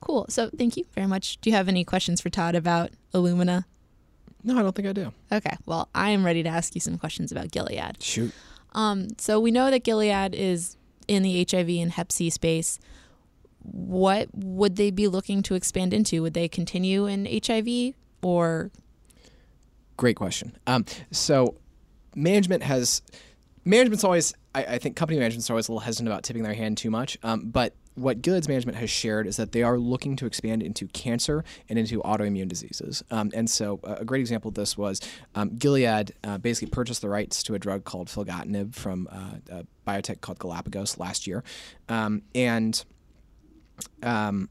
cool. 0.00 0.26
So 0.28 0.50
thank 0.56 0.76
you 0.76 0.84
very 0.94 1.06
much. 1.06 1.40
Do 1.40 1.50
you 1.50 1.56
have 1.56 1.68
any 1.68 1.84
questions 1.84 2.20
for 2.20 2.30
Todd 2.30 2.54
about 2.54 2.90
Illumina? 3.12 3.64
No, 4.44 4.58
I 4.58 4.62
don't 4.62 4.74
think 4.74 4.86
I 4.86 4.92
do. 4.92 5.12
Okay, 5.32 5.56
well, 5.66 5.88
I 5.94 6.10
am 6.10 6.24
ready 6.24 6.44
to 6.44 6.48
ask 6.48 6.74
you 6.76 6.80
some 6.80 6.98
questions 6.98 7.32
about 7.32 7.50
Gilead. 7.50 8.00
Shoot. 8.00 8.32
Um, 8.72 9.08
so 9.18 9.40
we 9.40 9.50
know 9.50 9.70
that 9.70 9.82
Gilead 9.82 10.34
is 10.34 10.76
in 11.08 11.24
the 11.24 11.46
HIV 11.50 11.68
and 11.68 11.90
Hep 11.90 12.12
C 12.12 12.30
space. 12.30 12.78
What 13.62 14.28
would 14.32 14.76
they 14.76 14.92
be 14.92 15.08
looking 15.08 15.42
to 15.42 15.56
expand 15.56 15.92
into? 15.92 16.22
Would 16.22 16.34
they 16.34 16.46
continue 16.46 17.06
in 17.06 17.26
HIV 17.44 17.94
or 18.22 18.70
Great 19.96 20.16
question. 20.16 20.56
Um, 20.66 20.84
so 21.10 21.56
management 22.16 22.64
has 22.64 23.02
management's 23.64 24.02
always 24.02 24.34
I, 24.54 24.64
I 24.64 24.78
think 24.78 24.96
company 24.96 25.18
management's 25.18 25.50
always 25.50 25.68
a 25.68 25.72
little 25.72 25.80
hesitant 25.80 26.08
about 26.08 26.24
tipping 26.24 26.42
their 26.42 26.54
hand 26.54 26.78
too 26.78 26.90
much. 26.90 27.18
Um, 27.22 27.50
but 27.50 27.74
what 27.94 28.20
Gilead's 28.20 28.48
management 28.48 28.76
has 28.78 28.90
shared 28.90 29.26
is 29.26 29.36
that 29.36 29.52
they 29.52 29.62
are 29.62 29.78
looking 29.78 30.16
to 30.16 30.26
expand 30.26 30.62
into 30.62 30.86
cancer 30.88 31.44
and 31.68 31.78
into 31.78 32.02
autoimmune 32.02 32.46
diseases. 32.48 33.02
Um, 33.10 33.30
and 33.34 33.48
so 33.48 33.80
a 33.84 34.04
great 34.04 34.20
example 34.20 34.50
of 34.50 34.54
this 34.54 34.76
was 34.76 35.00
um, 35.34 35.56
Gilead 35.56 36.12
uh, 36.22 36.38
basically 36.38 36.68
purchased 36.70 37.00
the 37.00 37.08
rights 37.08 37.42
to 37.44 37.54
a 37.54 37.58
drug 37.58 37.84
called 37.84 38.08
filgotinib 38.08 38.74
from 38.74 39.08
uh, 39.10 39.60
a 39.60 39.66
biotech 39.86 40.20
called 40.20 40.38
Galapagos 40.38 40.98
last 40.98 41.26
year, 41.26 41.42
um, 41.88 42.22
and 42.34 42.84
um, 44.02 44.50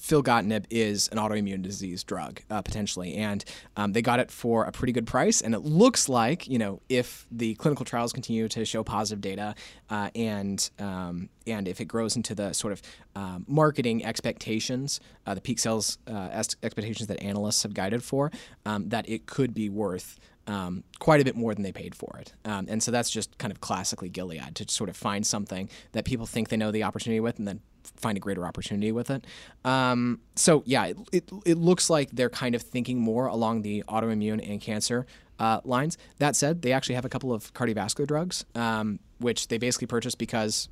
filgotinib 0.00 0.66
is 0.70 1.08
an 1.08 1.18
autoimmune 1.18 1.62
disease 1.62 2.04
drug 2.04 2.40
uh, 2.50 2.62
potentially, 2.62 3.14
and 3.14 3.44
um, 3.76 3.92
they 3.92 4.02
got 4.02 4.20
it 4.20 4.30
for 4.30 4.64
a 4.64 4.72
pretty 4.72 4.92
good 4.92 5.06
price. 5.06 5.40
And 5.40 5.54
it 5.54 5.60
looks 5.60 6.08
like 6.08 6.46
you 6.48 6.58
know 6.58 6.80
if 6.88 7.26
the 7.30 7.54
clinical 7.56 7.84
trials 7.84 8.12
continue 8.12 8.48
to 8.48 8.64
show 8.64 8.82
positive 8.84 9.20
data, 9.20 9.54
uh, 9.90 10.10
and 10.14 10.68
um, 10.78 11.28
and 11.46 11.68
if 11.68 11.80
it 11.80 11.86
grows 11.86 12.16
into 12.16 12.34
the 12.34 12.52
sort 12.52 12.72
of 12.72 12.82
um, 13.14 13.44
marketing 13.48 14.04
expectations, 14.04 15.00
uh, 15.26 15.34
the 15.34 15.40
peak 15.40 15.58
sales 15.58 15.98
uh, 16.06 16.28
expectations 16.62 17.06
that 17.08 17.22
analysts 17.22 17.62
have 17.62 17.74
guided 17.74 18.02
for, 18.02 18.30
um, 18.64 18.88
that 18.88 19.08
it 19.08 19.26
could 19.26 19.54
be 19.54 19.68
worth 19.68 20.18
um, 20.46 20.84
quite 20.98 21.20
a 21.20 21.24
bit 21.24 21.36
more 21.36 21.54
than 21.54 21.62
they 21.62 21.72
paid 21.72 21.94
for 21.94 22.16
it. 22.20 22.32
Um, 22.44 22.66
and 22.68 22.82
so 22.82 22.90
that's 22.90 23.10
just 23.10 23.36
kind 23.38 23.50
of 23.50 23.60
classically 23.60 24.08
Gilead 24.08 24.54
to 24.56 24.66
sort 24.68 24.88
of 24.88 24.96
find 24.96 25.26
something 25.26 25.68
that 25.92 26.04
people 26.04 26.26
think 26.26 26.48
they 26.48 26.56
know 26.56 26.70
the 26.70 26.84
opportunity 26.84 27.20
with 27.20 27.38
and 27.38 27.48
then 27.48 27.60
find 27.96 28.16
a 28.16 28.20
greater 28.20 28.46
opportunity 28.46 28.92
with 28.92 29.10
it. 29.10 29.24
Um, 29.64 30.20
so 30.34 30.62
yeah, 30.66 30.86
it, 30.86 30.96
it, 31.12 31.30
it 31.44 31.58
looks 31.58 31.88
like 31.90 32.10
they're 32.10 32.30
kind 32.30 32.54
of 32.54 32.62
thinking 32.62 33.00
more 33.00 33.26
along 33.26 33.62
the 33.62 33.84
autoimmune 33.88 34.46
and 34.48 34.60
cancer 34.60 35.06
uh, 35.38 35.60
lines. 35.64 35.98
That 36.18 36.36
said, 36.36 36.62
they 36.62 36.72
actually 36.72 36.94
have 36.94 37.04
a 37.04 37.08
couple 37.08 37.32
of 37.32 37.52
cardiovascular 37.54 38.06
drugs, 38.06 38.44
um, 38.54 38.98
which 39.18 39.48
they 39.48 39.58
basically 39.58 39.86
purchased 39.86 40.18
because 40.18 40.68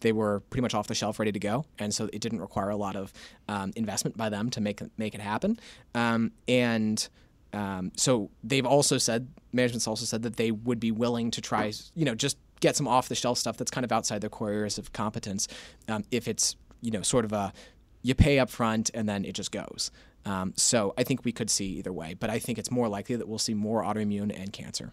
they 0.00 0.12
were 0.12 0.40
pretty 0.50 0.62
much 0.62 0.74
off 0.74 0.86
the 0.86 0.94
shelf, 0.94 1.18
ready 1.18 1.32
to 1.32 1.38
go, 1.38 1.64
and 1.78 1.94
so 1.94 2.08
it 2.12 2.20
didn't 2.20 2.40
require 2.40 2.70
a 2.70 2.76
lot 2.76 2.96
of 2.96 3.12
um, 3.48 3.72
investment 3.76 4.16
by 4.16 4.28
them 4.28 4.50
to 4.50 4.60
make 4.60 4.82
make 4.98 5.14
it 5.14 5.20
happen. 5.20 5.58
Um, 5.94 6.32
and 6.48 7.08
um, 7.54 7.92
so 7.96 8.30
they've 8.42 8.66
also 8.66 8.98
said, 8.98 9.28
management's 9.52 9.86
also 9.86 10.04
said 10.04 10.22
that 10.22 10.36
they 10.36 10.50
would 10.50 10.80
be 10.80 10.90
willing 10.90 11.30
to 11.30 11.40
try, 11.40 11.72
you 11.94 12.04
know, 12.04 12.14
just 12.14 12.36
get 12.64 12.76
some 12.76 12.88
off 12.88 13.08
the 13.08 13.14
shelf 13.14 13.36
stuff 13.36 13.58
that's 13.58 13.70
kind 13.70 13.84
of 13.84 13.92
outside 13.92 14.22
their 14.22 14.30
core 14.30 14.50
areas 14.50 14.78
of 14.78 14.92
competence, 14.92 15.46
um, 15.88 16.02
if 16.10 16.26
it's 16.26 16.56
you 16.80 16.90
know 16.90 17.02
sort 17.02 17.24
of 17.26 17.32
a 17.32 17.52
you 18.02 18.14
pay 18.14 18.38
up 18.38 18.50
front 18.50 18.90
and 18.94 19.08
then 19.08 19.24
it 19.24 19.34
just 19.34 19.52
goes. 19.52 19.90
Um, 20.26 20.54
so 20.56 20.94
I 20.96 21.04
think 21.04 21.24
we 21.24 21.32
could 21.32 21.50
see 21.50 21.66
either 21.78 21.92
way, 21.92 22.14
but 22.14 22.30
I 22.30 22.38
think 22.38 22.58
it's 22.58 22.70
more 22.70 22.88
likely 22.88 23.16
that 23.16 23.28
we'll 23.28 23.38
see 23.38 23.54
more 23.54 23.82
autoimmune 23.82 24.34
and 24.34 24.52
cancer. 24.52 24.92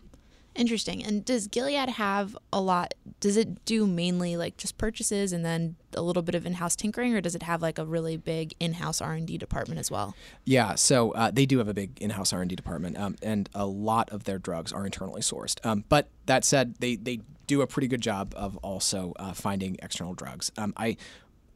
Interesting? 0.55 1.03
And 1.03 1.23
does 1.23 1.47
Gilead 1.47 1.89
have 1.89 2.37
a 2.51 2.61
lot? 2.61 2.93
Does 3.19 3.37
it 3.37 3.63
do 3.65 3.87
mainly 3.87 4.37
like 4.37 4.57
just 4.57 4.77
purchases 4.77 5.33
and 5.33 5.45
then 5.45 5.75
a 5.95 6.01
little 6.01 6.23
bit 6.23 6.35
of 6.35 6.45
in-house 6.45 6.75
tinkering, 6.75 7.13
or 7.13 7.21
does 7.21 7.35
it 7.35 7.43
have 7.43 7.61
like 7.61 7.77
a 7.77 7.85
really 7.85 8.17
big 8.17 8.53
in-house 8.59 9.01
R 9.01 9.13
and 9.13 9.27
D 9.27 9.37
department 9.37 9.79
as 9.79 9.91
well? 9.91 10.15
Yeah, 10.45 10.75
so 10.75 11.11
uh, 11.11 11.31
they 11.31 11.45
do 11.45 11.57
have 11.59 11.67
a 11.67 11.73
big 11.73 12.01
in-house 12.01 12.33
R&D 12.33 12.55
department, 12.55 12.97
um, 12.97 13.15
and 13.21 13.49
a 13.53 13.65
lot 13.65 14.09
of 14.09 14.23
their 14.23 14.39
drugs 14.39 14.71
are 14.71 14.85
internally 14.85 15.21
sourced. 15.21 15.63
Um, 15.65 15.83
but 15.89 16.09
that 16.25 16.43
said, 16.43 16.75
they 16.79 16.95
they 16.95 17.19
do 17.47 17.61
a 17.61 17.67
pretty 17.67 17.87
good 17.87 18.01
job 18.01 18.33
of 18.37 18.57
also 18.57 19.13
uh, 19.19 19.33
finding 19.33 19.77
external 19.81 20.13
drugs. 20.13 20.51
Um, 20.57 20.73
I 20.77 20.97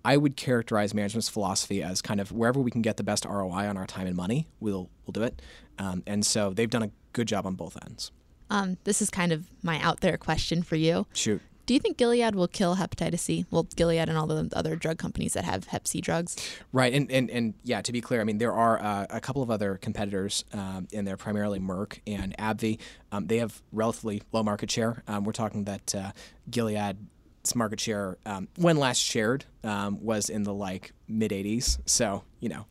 I 0.04 0.18
would 0.18 0.36
characterize 0.38 0.94
management's 0.94 1.30
philosophy 1.30 1.82
as 1.82 2.02
kind 2.02 2.20
of 2.20 2.32
wherever 2.32 2.60
we 2.60 2.70
can 2.70 2.84
get 2.84 2.98
the 2.98 3.04
best 3.04 3.26
ROI 3.26 3.68
on 3.68 3.76
our 3.76 3.88
time 3.88 4.06
and 4.06 4.16
money, 4.16 4.48
we'll 4.60 4.90
we'll 5.06 5.14
do 5.14 5.24
it. 5.24 5.42
Um, 5.80 6.04
and 6.06 6.26
so 6.26 6.52
they've 6.52 6.70
done 6.70 6.84
a 6.84 6.92
good 7.14 7.28
job 7.28 7.46
on 7.46 7.56
both 7.56 7.78
ends. 7.86 8.12
Um, 8.50 8.78
this 8.84 9.02
is 9.02 9.10
kind 9.10 9.32
of 9.32 9.48
my 9.64 9.80
out 9.80 10.02
there 10.02 10.18
question 10.18 10.64
for 10.64 10.76
you. 10.76 11.08
Shoot. 11.14 11.42
Do 11.66 11.74
you 11.74 11.80
think 11.80 11.98
Gilead 11.98 12.36
will 12.36 12.48
kill 12.48 12.76
hepatitis 12.76 13.20
C? 13.20 13.46
Well, 13.50 13.64
Gilead 13.76 14.08
and 14.08 14.18
all 14.18 14.28
the 14.28 14.50
other 14.54 14.76
drug 14.76 15.00
companies 15.00 15.34
that 15.34 15.46
have 15.46 15.66
Hep 15.66 15.88
C 15.88 16.00
drugs. 16.00 16.36
Right, 16.72 16.94
and, 16.94 17.10
and, 17.12 17.30
and 17.32 17.56
yeah, 17.64 17.82
to 17.82 17.92
be 17.92 18.02
clear, 18.02 18.22
I 18.22 18.24
mean 18.24 18.38
there 18.38 18.54
are 18.54 18.80
uh, 18.80 19.08
a 19.10 19.20
couple 19.20 19.42
of 19.42 19.50
other 19.50 19.78
competitors, 19.78 20.46
um, 20.54 20.88
and 20.94 21.08
they're 21.08 21.18
primarily 21.18 21.60
Merck 21.60 22.00
and 22.06 22.38
AbbVie. 22.38 22.80
Um, 23.12 23.28
they 23.28 23.38
have 23.38 23.64
relatively 23.72 24.22
low 24.32 24.44
market 24.44 24.70
share. 24.70 25.02
Um, 25.08 25.24
we're 25.24 25.32
talking 25.32 25.64
that 25.64 25.96
uh, 25.96 26.12
Gilead's 26.50 27.56
market 27.56 27.80
share, 27.80 28.18
um, 28.28 28.48
when 28.58 28.78
last 28.78 29.00
shared, 29.00 29.46
um, 29.64 30.04
was 30.04 30.30
in 30.30 30.44
the 30.44 30.54
like 30.54 30.94
mid 31.08 31.32
80s. 31.32 31.80
So 31.88 32.24
you 32.42 32.50
know, 32.50 32.68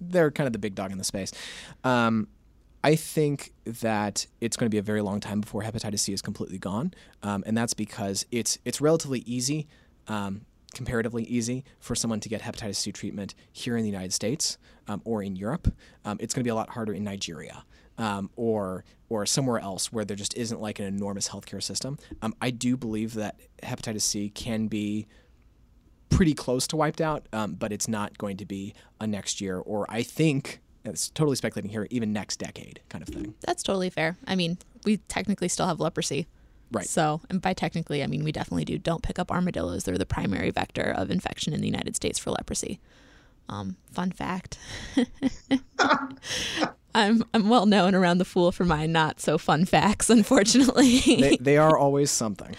they're 0.00 0.30
kind 0.30 0.46
of 0.46 0.54
the 0.54 0.58
big 0.58 0.74
dog 0.74 0.92
in 0.92 0.98
the 0.98 1.04
space. 1.04 1.30
Um, 1.84 2.28
I 2.84 2.96
think 2.96 3.54
that 3.64 4.26
it's 4.42 4.58
going 4.58 4.66
to 4.66 4.70
be 4.70 4.76
a 4.76 4.82
very 4.82 5.00
long 5.00 5.18
time 5.18 5.40
before 5.40 5.62
hepatitis 5.62 6.00
C 6.00 6.12
is 6.12 6.20
completely 6.20 6.58
gone, 6.58 6.92
um, 7.22 7.42
and 7.46 7.56
that's 7.56 7.72
because 7.72 8.26
it's 8.30 8.58
it's 8.66 8.78
relatively 8.78 9.20
easy, 9.20 9.66
um, 10.06 10.42
comparatively 10.74 11.24
easy, 11.24 11.64
for 11.80 11.94
someone 11.94 12.20
to 12.20 12.28
get 12.28 12.42
hepatitis 12.42 12.76
C 12.76 12.92
treatment 12.92 13.34
here 13.50 13.78
in 13.78 13.84
the 13.84 13.88
United 13.88 14.12
States 14.12 14.58
um, 14.86 15.00
or 15.06 15.22
in 15.22 15.34
Europe. 15.34 15.74
Um, 16.04 16.18
it's 16.20 16.34
going 16.34 16.42
to 16.42 16.44
be 16.44 16.50
a 16.50 16.54
lot 16.54 16.68
harder 16.68 16.92
in 16.92 17.04
Nigeria 17.04 17.64
um, 17.96 18.28
or 18.36 18.84
or 19.08 19.24
somewhere 19.24 19.60
else 19.60 19.90
where 19.90 20.04
there 20.04 20.16
just 20.16 20.36
isn't 20.36 20.60
like 20.60 20.78
an 20.78 20.84
enormous 20.84 21.30
healthcare 21.30 21.62
system. 21.62 21.98
Um, 22.20 22.34
I 22.42 22.50
do 22.50 22.76
believe 22.76 23.14
that 23.14 23.40
hepatitis 23.62 24.02
C 24.02 24.28
can 24.28 24.66
be 24.66 25.06
pretty 26.10 26.34
close 26.34 26.66
to 26.66 26.76
wiped 26.76 27.00
out, 27.00 27.26
but 27.30 27.72
it's 27.72 27.88
not 27.88 28.18
going 28.18 28.36
to 28.36 28.44
be 28.44 28.74
a 29.00 29.06
next 29.06 29.40
year 29.40 29.58
or 29.58 29.86
I 29.88 30.02
think. 30.02 30.60
It's 30.84 31.08
totally 31.10 31.36
speculating 31.36 31.70
here, 31.70 31.86
even 31.90 32.12
next 32.12 32.38
decade 32.38 32.80
kind 32.88 33.02
of 33.02 33.08
thing. 33.08 33.34
That's 33.40 33.62
totally 33.62 33.90
fair. 33.90 34.16
I 34.26 34.34
mean, 34.36 34.58
we 34.84 34.98
technically 35.08 35.48
still 35.48 35.66
have 35.66 35.80
leprosy. 35.80 36.26
Right. 36.70 36.86
So, 36.86 37.20
and 37.30 37.40
by 37.40 37.52
technically, 37.54 38.02
I 38.02 38.06
mean 38.06 38.24
we 38.24 38.32
definitely 38.32 38.64
do. 38.64 38.78
Don't 38.78 39.02
pick 39.02 39.18
up 39.18 39.30
armadillos. 39.30 39.84
They're 39.84 39.98
the 39.98 40.06
primary 40.06 40.50
vector 40.50 40.82
of 40.82 41.10
infection 41.10 41.52
in 41.52 41.60
the 41.60 41.66
United 41.66 41.96
States 41.96 42.18
for 42.18 42.30
leprosy. 42.30 42.80
Um, 43.48 43.76
fun 43.92 44.10
fact. 44.10 44.58
I'm 46.94 47.24
I'm 47.34 47.48
well 47.48 47.66
known 47.66 47.94
around 47.94 48.18
the 48.18 48.24
fool 48.24 48.52
for 48.52 48.64
my 48.64 48.86
not 48.86 49.20
so 49.20 49.36
fun 49.38 49.64
facts, 49.64 50.10
unfortunately. 50.10 50.98
They, 50.98 51.36
they 51.40 51.56
are 51.58 51.76
always 51.84 52.10
something. 52.10 52.54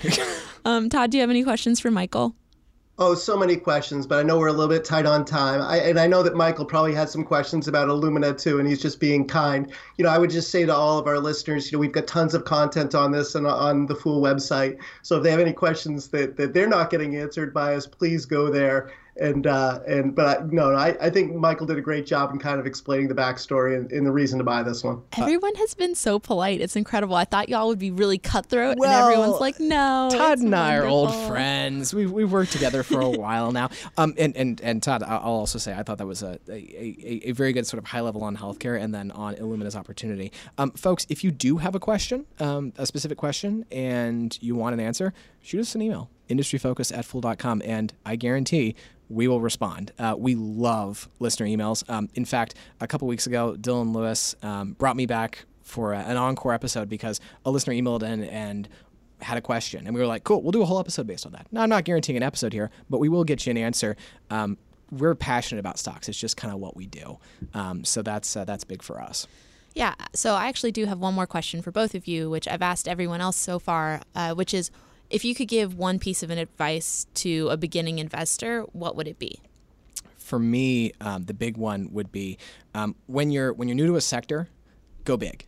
um, 0.65 0.89
Todd, 0.89 1.11
do 1.11 1.17
you 1.17 1.21
have 1.21 1.29
any 1.29 1.43
questions 1.43 1.79
for 1.79 1.91
Michael? 1.91 2.35
Oh, 2.97 3.13
so 3.13 3.35
many 3.35 3.57
questions, 3.57 4.07
but 4.07 4.19
I 4.19 4.23
know 4.23 4.39
we're 4.39 4.47
a 4.47 4.53
little 4.53 4.69
bit 4.69 4.85
tight 4.85 5.05
on 5.05 5.25
time. 5.25 5.61
I, 5.61 5.79
and 5.79 5.99
I 5.99 6.07
know 6.07 6.23
that 6.23 6.33
Michael 6.33 6.63
probably 6.63 6.95
had 6.95 7.09
some 7.09 7.25
questions 7.25 7.67
about 7.67 7.89
Illumina 7.89 8.41
too, 8.41 8.57
and 8.57 8.65
he's 8.65 8.81
just 8.81 9.01
being 9.01 9.27
kind. 9.27 9.69
You 9.97 10.05
know, 10.05 10.09
I 10.09 10.17
would 10.17 10.29
just 10.29 10.49
say 10.49 10.65
to 10.65 10.73
all 10.73 10.97
of 10.97 11.05
our 11.05 11.19
listeners, 11.19 11.69
you 11.69 11.77
know, 11.77 11.81
we've 11.81 11.91
got 11.91 12.07
tons 12.07 12.33
of 12.33 12.45
content 12.45 12.95
on 12.95 13.11
this 13.11 13.35
and 13.35 13.45
on 13.45 13.85
the 13.87 13.95
Fool 13.95 14.21
website. 14.21 14.79
So 15.01 15.17
if 15.17 15.23
they 15.23 15.31
have 15.31 15.41
any 15.41 15.51
questions 15.51 16.07
that, 16.09 16.37
that 16.37 16.53
they're 16.53 16.69
not 16.69 16.89
getting 16.89 17.17
answered 17.17 17.53
by 17.53 17.75
us, 17.75 17.85
please 17.85 18.25
go 18.25 18.49
there 18.49 18.93
and 19.17 19.47
uh, 19.47 19.79
and 19.87 20.15
but 20.15 20.39
I, 20.41 20.43
no, 20.45 20.73
I, 20.75 20.95
I 20.99 21.09
think 21.09 21.33
Michael 21.35 21.65
did 21.65 21.77
a 21.77 21.81
great 21.81 22.05
job 22.05 22.31
in 22.31 22.39
kind 22.39 22.59
of 22.59 22.65
explaining 22.65 23.07
the 23.07 23.15
backstory 23.15 23.77
and, 23.77 23.91
and 23.91 24.05
the 24.05 24.11
reason 24.11 24.37
to 24.39 24.43
buy 24.43 24.63
this 24.63 24.83
one. 24.83 25.01
Everyone 25.17 25.55
has 25.55 25.73
been 25.73 25.95
so 25.95 26.19
polite. 26.19 26.61
It's 26.61 26.75
incredible. 26.75 27.15
I 27.15 27.25
thought 27.25 27.49
y'all 27.49 27.67
would 27.67 27.79
be 27.79 27.91
really 27.91 28.17
cutthroat, 28.17 28.77
Well, 28.77 28.91
and 28.91 29.13
everyone's 29.13 29.39
like, 29.41 29.59
"No." 29.59 30.09
Todd 30.11 30.33
it's 30.33 30.41
and 30.41 30.55
I 30.55 30.75
are 30.77 30.85
old 30.85 31.13
friends. 31.27 31.93
We've, 31.93 32.11
we've 32.11 32.31
worked 32.31 32.51
together 32.51 32.83
for 32.83 32.99
a 33.01 33.09
while 33.25 33.51
now. 33.51 33.69
Um, 33.97 34.13
and, 34.17 34.35
and, 34.35 34.59
and 34.61 34.83
Todd, 34.83 35.03
I- 35.03 35.17
I'll 35.17 35.31
also 35.33 35.59
say 35.59 35.73
I 35.73 35.83
thought 35.83 35.97
that 35.97 36.07
was 36.07 36.21
a, 36.23 36.39
a, 36.49 36.53
a, 36.53 37.21
a 37.25 37.31
very 37.31 37.53
good 37.53 37.65
sort 37.67 37.79
of 37.81 37.85
high 37.89 38.01
level 38.01 38.23
on 38.23 38.35
healthcare 38.37 38.79
and 38.79 38.93
then 38.93 39.11
on 39.11 39.35
Illumina's 39.35 39.75
opportunity. 39.75 40.31
Um, 40.57 40.71
folks, 40.71 41.05
if 41.09 41.23
you 41.23 41.31
do 41.31 41.57
have 41.57 41.75
a 41.75 41.79
question, 41.79 42.25
um, 42.39 42.73
a 42.77 42.85
specific 42.85 43.17
question, 43.17 43.65
and 43.71 44.37
you 44.41 44.55
want 44.55 44.73
an 44.73 44.79
answer, 44.79 45.13
shoot 45.41 45.61
us 45.61 45.75
an 45.75 45.81
email, 45.81 46.09
industryfocus 46.29 46.95
at 46.95 47.05
fool.com, 47.05 47.61
and 47.65 47.93
I 48.05 48.15
guarantee 48.15 48.75
we 49.09 49.27
will 49.27 49.41
respond. 49.41 49.91
Uh, 49.99 50.15
we 50.17 50.35
love 50.35 51.07
listener 51.19 51.45
emails. 51.45 51.87
Um, 51.89 52.09
in 52.15 52.25
fact, 52.25 52.55
a 52.81 52.87
couple 52.87 53.07
weeks 53.07 53.27
ago, 53.27 53.55
Dylan 53.59 53.93
Lewis 53.93 54.35
um, 54.41 54.73
brought 54.73 54.95
me 54.95 55.05
back 55.05 55.45
for 55.61 55.93
a, 55.93 55.99
an 55.99 56.17
encore 56.17 56.53
episode 56.53 56.89
because 56.89 57.19
a 57.45 57.51
listener 57.51 57.73
emailed 57.73 58.03
in 58.03 58.23
and 58.23 58.67
had 59.21 59.37
a 59.37 59.41
question, 59.41 59.85
and 59.85 59.95
we 59.95 60.01
were 60.01 60.07
like, 60.07 60.23
"Cool, 60.23 60.41
we'll 60.41 60.51
do 60.51 60.61
a 60.61 60.65
whole 60.65 60.79
episode 60.79 61.07
based 61.07 61.25
on 61.25 61.31
that." 61.33 61.47
Now, 61.51 61.61
I'm 61.61 61.69
not 61.69 61.83
guaranteeing 61.85 62.17
an 62.17 62.23
episode 62.23 62.53
here, 62.53 62.69
but 62.89 62.99
we 62.99 63.09
will 63.09 63.23
get 63.23 63.45
you 63.45 63.51
an 63.51 63.57
answer. 63.57 63.95
Um, 64.29 64.57
we're 64.91 65.15
passionate 65.15 65.59
about 65.59 65.79
stocks; 65.79 66.09
it's 66.09 66.19
just 66.19 66.37
kind 66.37 66.53
of 66.53 66.59
what 66.59 66.75
we 66.75 66.85
do. 66.85 67.17
Um, 67.53 67.83
so 67.85 68.01
that's 68.01 68.35
uh, 68.35 68.45
that's 68.45 68.63
big 68.63 68.81
for 68.83 68.99
us. 69.01 69.27
Yeah. 69.75 69.93
So 70.13 70.33
I 70.33 70.47
actually 70.47 70.71
do 70.71 70.85
have 70.85 70.99
one 70.99 71.13
more 71.13 71.27
question 71.27 71.61
for 71.61 71.71
both 71.71 71.95
of 71.95 72.07
you, 72.07 72.29
which 72.29 72.47
I've 72.47 72.61
asked 72.61 72.87
everyone 72.87 73.19
else 73.19 73.35
so 73.35 73.59
far, 73.59 74.01
uh, 74.15 74.33
which 74.33 74.53
is, 74.53 74.71
if 75.09 75.23
you 75.23 75.35
could 75.35 75.47
give 75.47 75.75
one 75.75 75.99
piece 75.99 76.23
of 76.23 76.29
advice 76.29 77.07
to 77.15 77.49
a 77.49 77.57
beginning 77.57 77.99
investor, 77.99 78.61
what 78.73 78.95
would 78.95 79.07
it 79.07 79.19
be? 79.19 79.39
For 80.17 80.39
me, 80.39 80.91
um, 81.01 81.23
the 81.23 81.33
big 81.33 81.57
one 81.57 81.89
would 81.91 82.11
be 82.11 82.37
um, 82.73 82.95
when 83.05 83.29
you're 83.29 83.53
when 83.53 83.67
you're 83.67 83.75
new 83.75 83.87
to 83.87 83.95
a 83.95 84.01
sector, 84.01 84.49
go 85.03 85.17
big. 85.17 85.45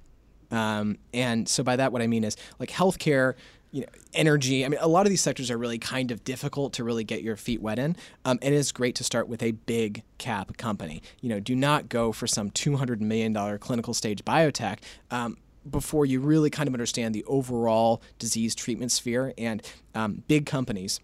Um, 0.51 0.97
and 1.13 1.49
so 1.49 1.63
by 1.63 1.75
that, 1.75 1.91
what 1.91 2.01
I 2.01 2.07
mean 2.07 2.23
is 2.23 2.37
like 2.59 2.69
healthcare, 2.69 3.33
you 3.71 3.81
know, 3.81 3.87
energy. 4.13 4.65
I 4.65 4.69
mean, 4.69 4.79
a 4.81 4.87
lot 4.87 5.05
of 5.05 5.09
these 5.09 5.21
sectors 5.21 5.51
are 5.51 5.57
really 5.57 5.79
kind 5.79 6.11
of 6.11 6.23
difficult 6.23 6.73
to 6.73 6.83
really 6.83 7.03
get 7.03 7.21
your 7.21 7.35
feet 7.35 7.61
wet 7.61 7.79
in. 7.79 7.97
Um, 8.23 8.39
and 8.41 8.53
it 8.53 8.57
is 8.57 8.71
great 8.71 8.95
to 8.95 9.03
start 9.03 9.27
with 9.27 9.43
a 9.43 9.51
big 9.51 10.03
cap 10.19 10.55
company. 10.57 11.01
You 11.21 11.29
know, 11.29 11.39
do 11.39 11.55
not 11.55 11.89
go 11.89 12.11
for 12.11 12.27
some 12.27 12.49
$200 12.51 13.01
million 13.01 13.57
clinical 13.57 13.93
stage 13.93 14.23
biotech. 14.23 14.79
Um, 15.11 15.37
before 15.71 16.05
you 16.05 16.19
really 16.19 16.49
kind 16.49 16.67
of 16.67 16.73
understand 16.73 17.13
the 17.13 17.23
overall 17.25 18.01
disease 18.19 18.55
treatment 18.55 18.91
sphere 18.91 19.33
and 19.37 19.61
um, 19.95 20.23
big 20.27 20.45
companies 20.45 20.99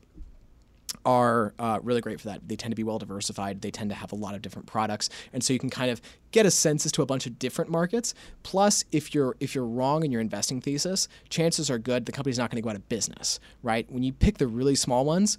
are 1.05 1.53
uh, 1.59 1.79
really 1.83 2.01
great 2.01 2.19
for 2.19 2.27
that. 2.27 2.47
They 2.47 2.55
tend 2.55 2.71
to 2.71 2.75
be 2.75 2.83
well 2.83 2.99
diversified. 2.99 3.61
They 3.61 3.71
tend 3.71 3.89
to 3.89 3.95
have 3.95 4.11
a 4.11 4.15
lot 4.15 4.35
of 4.35 4.41
different 4.41 4.67
products, 4.67 5.09
and 5.33 5.43
so 5.43 5.53
you 5.53 5.59
can 5.59 5.69
kind 5.69 5.91
of 5.91 6.01
get 6.31 6.45
a 6.45 6.51
sense 6.51 6.85
as 6.85 6.91
to 6.93 7.01
a 7.01 7.05
bunch 7.05 7.25
of 7.25 7.39
different 7.39 7.71
markets. 7.71 8.13
Plus, 8.43 8.85
if 8.91 9.13
you're 9.13 9.35
if 9.39 9.55
you're 9.55 9.65
wrong 9.65 10.03
in 10.03 10.11
your 10.11 10.21
investing 10.21 10.61
thesis, 10.61 11.07
chances 11.29 11.69
are 11.69 11.77
good 11.77 12.05
the 12.05 12.11
company's 12.11 12.37
not 12.37 12.49
going 12.49 12.57
to 12.57 12.61
go 12.61 12.69
out 12.69 12.75
of 12.75 12.87
business, 12.89 13.39
right? 13.61 13.89
When 13.91 14.03
you 14.03 14.13
pick 14.13 14.37
the 14.37 14.47
really 14.47 14.75
small 14.75 15.05
ones, 15.05 15.37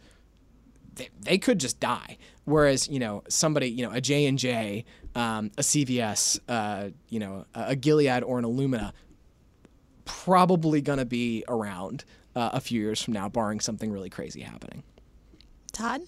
they, 0.94 1.08
they 1.22 1.38
could 1.38 1.58
just 1.58 1.80
die. 1.80 2.18
Whereas 2.44 2.88
you 2.88 2.98
know 2.98 3.22
somebody 3.28 3.70
you 3.70 3.86
know 3.86 3.92
a 3.92 4.00
J 4.00 4.26
and 4.26 4.38
J, 4.38 4.84
um, 5.14 5.50
a 5.56 5.62
CVS, 5.62 6.40
uh, 6.48 6.90
you 7.08 7.20
know 7.20 7.46
a 7.54 7.68
a 7.68 7.76
Gilead 7.76 8.22
or 8.22 8.38
an 8.38 8.44
Illumina, 8.44 8.92
probably 10.04 10.80
going 10.80 10.98
to 10.98 11.04
be 11.04 11.44
around 11.48 12.04
uh, 12.36 12.50
a 12.52 12.60
few 12.60 12.80
years 12.80 13.02
from 13.02 13.14
now, 13.14 13.28
barring 13.28 13.60
something 13.60 13.90
really 13.90 14.10
crazy 14.10 14.40
happening. 14.40 14.82
Todd? 15.72 16.02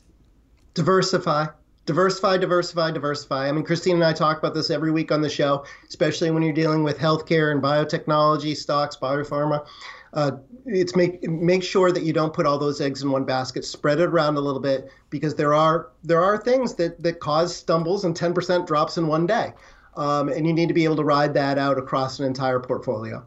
Diversify. 0.74 1.46
Diversify, 1.87 2.37
diversify, 2.37 2.90
diversify. 2.90 3.48
I 3.48 3.52
mean, 3.52 3.64
Kristine 3.64 3.94
and 3.94 4.04
I 4.04 4.12
talk 4.12 4.38
about 4.38 4.54
this 4.54 4.70
every 4.70 4.90
week 4.90 5.12
on 5.12 5.20
the 5.20 5.30
show, 5.30 5.64
especially 5.88 6.32
when 6.32 6.42
you're 6.42 6.52
dealing 6.52 6.82
with 6.82 6.98
healthcare 6.98 7.52
and 7.52 7.62
biotechnology 7.62 8.56
stocks, 8.56 8.96
biopharma. 8.96 9.64
Uh, 10.12 10.32
it's 10.64 10.96
make 10.96 11.22
make 11.28 11.62
sure 11.62 11.92
that 11.92 12.02
you 12.02 12.12
don't 12.12 12.32
put 12.32 12.44
all 12.44 12.59
those 12.59 12.80
eggs 12.80 13.02
in 13.02 13.11
one 13.11 13.24
basket. 13.24 13.64
Spread 13.64 14.00
it 14.00 14.09
around 14.09 14.37
a 14.37 14.40
little 14.40 14.61
bit 14.61 14.90
because 15.11 15.37
there 15.37 15.54
are 15.54 15.90
there 16.02 16.24
are 16.24 16.38
things 16.38 16.74
that 16.74 17.00
that 17.04 17.20
cause 17.20 17.54
stumbles 17.54 18.04
and 18.04 18.16
10% 18.16 18.66
drops 18.66 18.98
in 18.98 19.06
one 19.06 19.26
day, 19.26 19.52
um, 19.96 20.28
and 20.28 20.44
you 20.44 20.52
need 20.52 20.66
to 20.68 20.74
be 20.74 20.85
able 20.85 20.96
to 20.96 21.04
ride 21.04 21.35
that 21.35 21.56
out 21.56 21.78
across 21.78 22.18
an 22.18 22.24
entire 22.24 22.59
portfolio. 22.59 23.24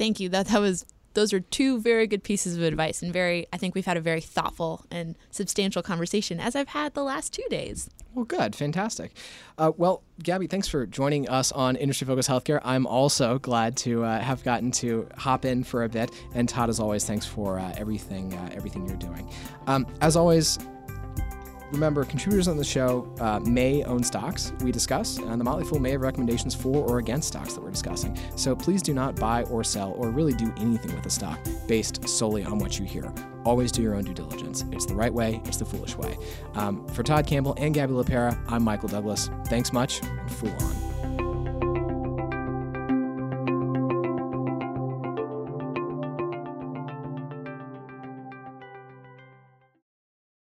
Thank 0.00 0.18
you. 0.18 0.30
That 0.30 0.46
that 0.46 0.62
was 0.62 0.86
those 1.12 1.34
are 1.34 1.40
two 1.40 1.78
very 1.78 2.06
good 2.06 2.22
pieces 2.22 2.56
of 2.56 2.62
advice 2.62 3.02
and 3.02 3.12
very 3.12 3.46
I 3.52 3.58
think 3.58 3.74
we've 3.74 3.84
had 3.84 3.98
a 3.98 4.00
very 4.00 4.22
thoughtful 4.22 4.86
and 4.90 5.14
substantial 5.30 5.82
conversation 5.82 6.40
as 6.40 6.56
I've 6.56 6.68
had 6.68 6.94
the 6.94 7.02
last 7.02 7.34
2 7.34 7.42
days. 7.50 7.90
Well, 8.14 8.24
good, 8.24 8.56
fantastic. 8.56 9.12
Uh, 9.58 9.72
well, 9.76 10.02
Gabby, 10.22 10.46
thanks 10.46 10.68
for 10.68 10.86
joining 10.86 11.28
us 11.28 11.52
on 11.52 11.76
Industry 11.76 12.06
Focus 12.06 12.26
Healthcare. 12.26 12.60
I'm 12.64 12.86
also 12.86 13.38
glad 13.40 13.76
to 13.78 14.02
uh, 14.04 14.20
have 14.20 14.42
gotten 14.42 14.70
to 14.72 15.06
hop 15.18 15.44
in 15.44 15.64
for 15.64 15.84
a 15.84 15.88
bit. 15.88 16.10
And 16.34 16.48
Todd, 16.48 16.70
as 16.70 16.80
always, 16.80 17.04
thanks 17.04 17.26
for 17.26 17.58
uh, 17.58 17.72
everything, 17.76 18.32
uh, 18.32 18.50
everything 18.54 18.88
you're 18.88 18.96
doing. 18.96 19.30
Um, 19.66 19.86
as 20.00 20.16
always, 20.16 20.58
remember 21.72 22.04
contributors 22.04 22.48
on 22.48 22.56
the 22.56 22.64
show 22.64 23.12
uh, 23.20 23.40
may 23.40 23.82
own 23.84 24.02
stocks 24.02 24.52
we 24.62 24.72
discuss, 24.72 25.18
and 25.18 25.40
the 25.40 25.44
Motley 25.44 25.64
Fool 25.64 25.78
may 25.78 25.90
have 25.90 26.00
recommendations 26.00 26.54
for 26.54 26.84
or 26.84 26.98
against 26.98 27.28
stocks 27.28 27.54
that 27.54 27.62
we're 27.62 27.70
discussing. 27.70 28.16
So 28.36 28.54
please 28.54 28.82
do 28.82 28.94
not 28.94 29.16
buy 29.16 29.44
or 29.44 29.64
sell 29.64 29.92
or 29.92 30.10
really 30.10 30.32
do 30.32 30.52
anything 30.56 30.94
with 30.94 31.06
a 31.06 31.10
stock 31.10 31.38
based 31.66 32.08
solely 32.08 32.44
on 32.44 32.58
what 32.58 32.78
you 32.78 32.84
hear. 32.84 33.12
Always 33.44 33.72
do 33.72 33.82
your 33.82 33.94
own 33.94 34.04
due 34.04 34.14
diligence. 34.14 34.64
It's 34.72 34.86
the 34.86 34.94
right 34.94 35.12
way, 35.12 35.40
it's 35.44 35.56
the 35.56 35.64
foolish 35.64 35.96
way. 35.96 36.18
Um, 36.54 36.86
for 36.88 37.02
Todd 37.02 37.26
Campbell 37.26 37.54
and 37.58 37.74
Gabby 37.74 37.94
LaPera, 37.94 38.38
I'm 38.48 38.62
Michael 38.62 38.88
Douglass. 38.88 39.30
Thanks 39.46 39.72
much, 39.72 40.02
and 40.02 40.30
Fool 40.30 40.50
on. 40.50 40.89